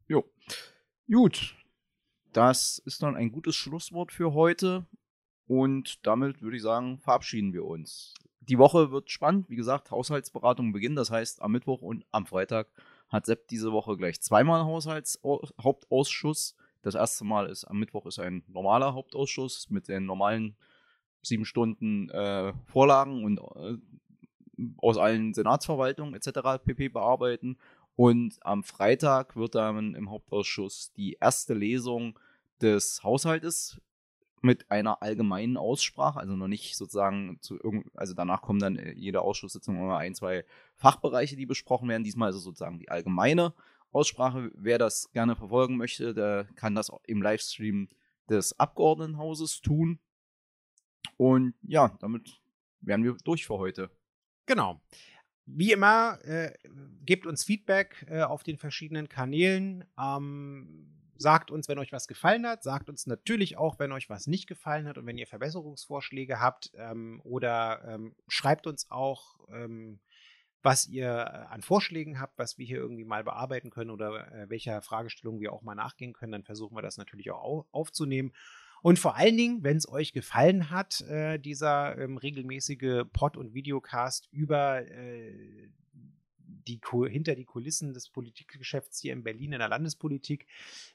[0.07, 0.25] Jo.
[1.11, 1.55] Gut.
[2.33, 4.87] Das ist dann ein gutes Schlusswort für heute.
[5.47, 8.15] Und damit würde ich sagen, verabschieden wir uns.
[8.41, 9.49] Die Woche wird spannend.
[9.49, 10.97] Wie gesagt, Haushaltsberatungen beginnen.
[10.97, 12.69] Das heißt, am Mittwoch und am Freitag
[13.09, 16.57] hat Sepp diese Woche gleich zweimal Haushalts Hauptausschuss.
[16.87, 20.55] Das erste Mal ist am Mittwoch ist ein normaler Hauptausschuss mit den normalen
[21.21, 23.77] sieben Stunden äh, Vorlagen und äh,
[24.77, 26.63] aus allen Senatsverwaltungen etc.
[26.65, 26.91] pp.
[26.91, 27.59] bearbeiten.
[27.97, 32.17] Und am Freitag wird dann im Hauptausschuss die erste Lesung
[32.63, 33.81] des Haushaltes
[34.41, 37.59] mit einer allgemeinen Aussprache, also noch nicht sozusagen zu
[37.95, 40.45] also danach kommen dann äh, jede Ausschusssitzung immer ein, zwei
[40.77, 42.05] Fachbereiche, die besprochen werden.
[42.05, 43.55] Diesmal ist es sozusagen die allgemeine
[43.97, 44.51] Aussprache.
[44.55, 47.89] Wer das gerne verfolgen möchte, der kann das im Livestream
[48.29, 49.99] des Abgeordnetenhauses tun.
[51.17, 52.41] Und ja, damit
[52.81, 53.91] wären wir durch für heute.
[54.47, 54.81] Genau.
[55.47, 56.53] Wie immer, äh,
[57.05, 59.85] gebt uns Feedback äh, auf den verschiedenen Kanälen.
[59.99, 62.63] Ähm, sagt uns, wenn euch was gefallen hat.
[62.63, 66.73] Sagt uns natürlich auch, wenn euch was nicht gefallen hat und wenn ihr Verbesserungsvorschläge habt.
[66.75, 70.01] Ähm, oder ähm, schreibt uns auch, ähm,
[70.63, 74.51] was ihr äh, an Vorschlägen habt, was wir hier irgendwie mal bearbeiten können oder äh,
[74.51, 76.33] welcher Fragestellung wir auch mal nachgehen können.
[76.33, 78.33] Dann versuchen wir das natürlich auch au aufzunehmen.
[78.83, 83.55] Und vor allen Dingen, wenn es euch gefallen hat, äh, dieser ähm, regelmäßige Pod- und
[83.55, 85.71] Videocast über äh,
[86.67, 90.47] die, hinter die Kulissen des Politikgeschäfts hier in Berlin in der Landespolitik,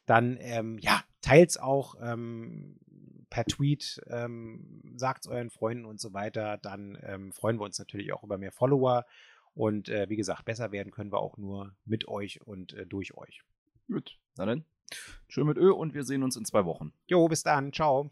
[0.06, 2.78] dann ähm, ja, teilt's auch ähm,
[3.30, 6.58] per Tweet, ähm, sagt es euren Freunden und so weiter.
[6.58, 9.06] Dann ähm, freuen wir uns natürlich auch über mehr Follower.
[9.54, 13.14] Und äh, wie gesagt, besser werden können wir auch nur mit euch und äh, durch
[13.16, 13.44] euch.
[13.88, 14.66] Gut, na dann.
[15.28, 16.94] Schön mit Ö und wir sehen uns in zwei Wochen.
[17.08, 17.72] Jo, bis dann.
[17.72, 18.12] Ciao.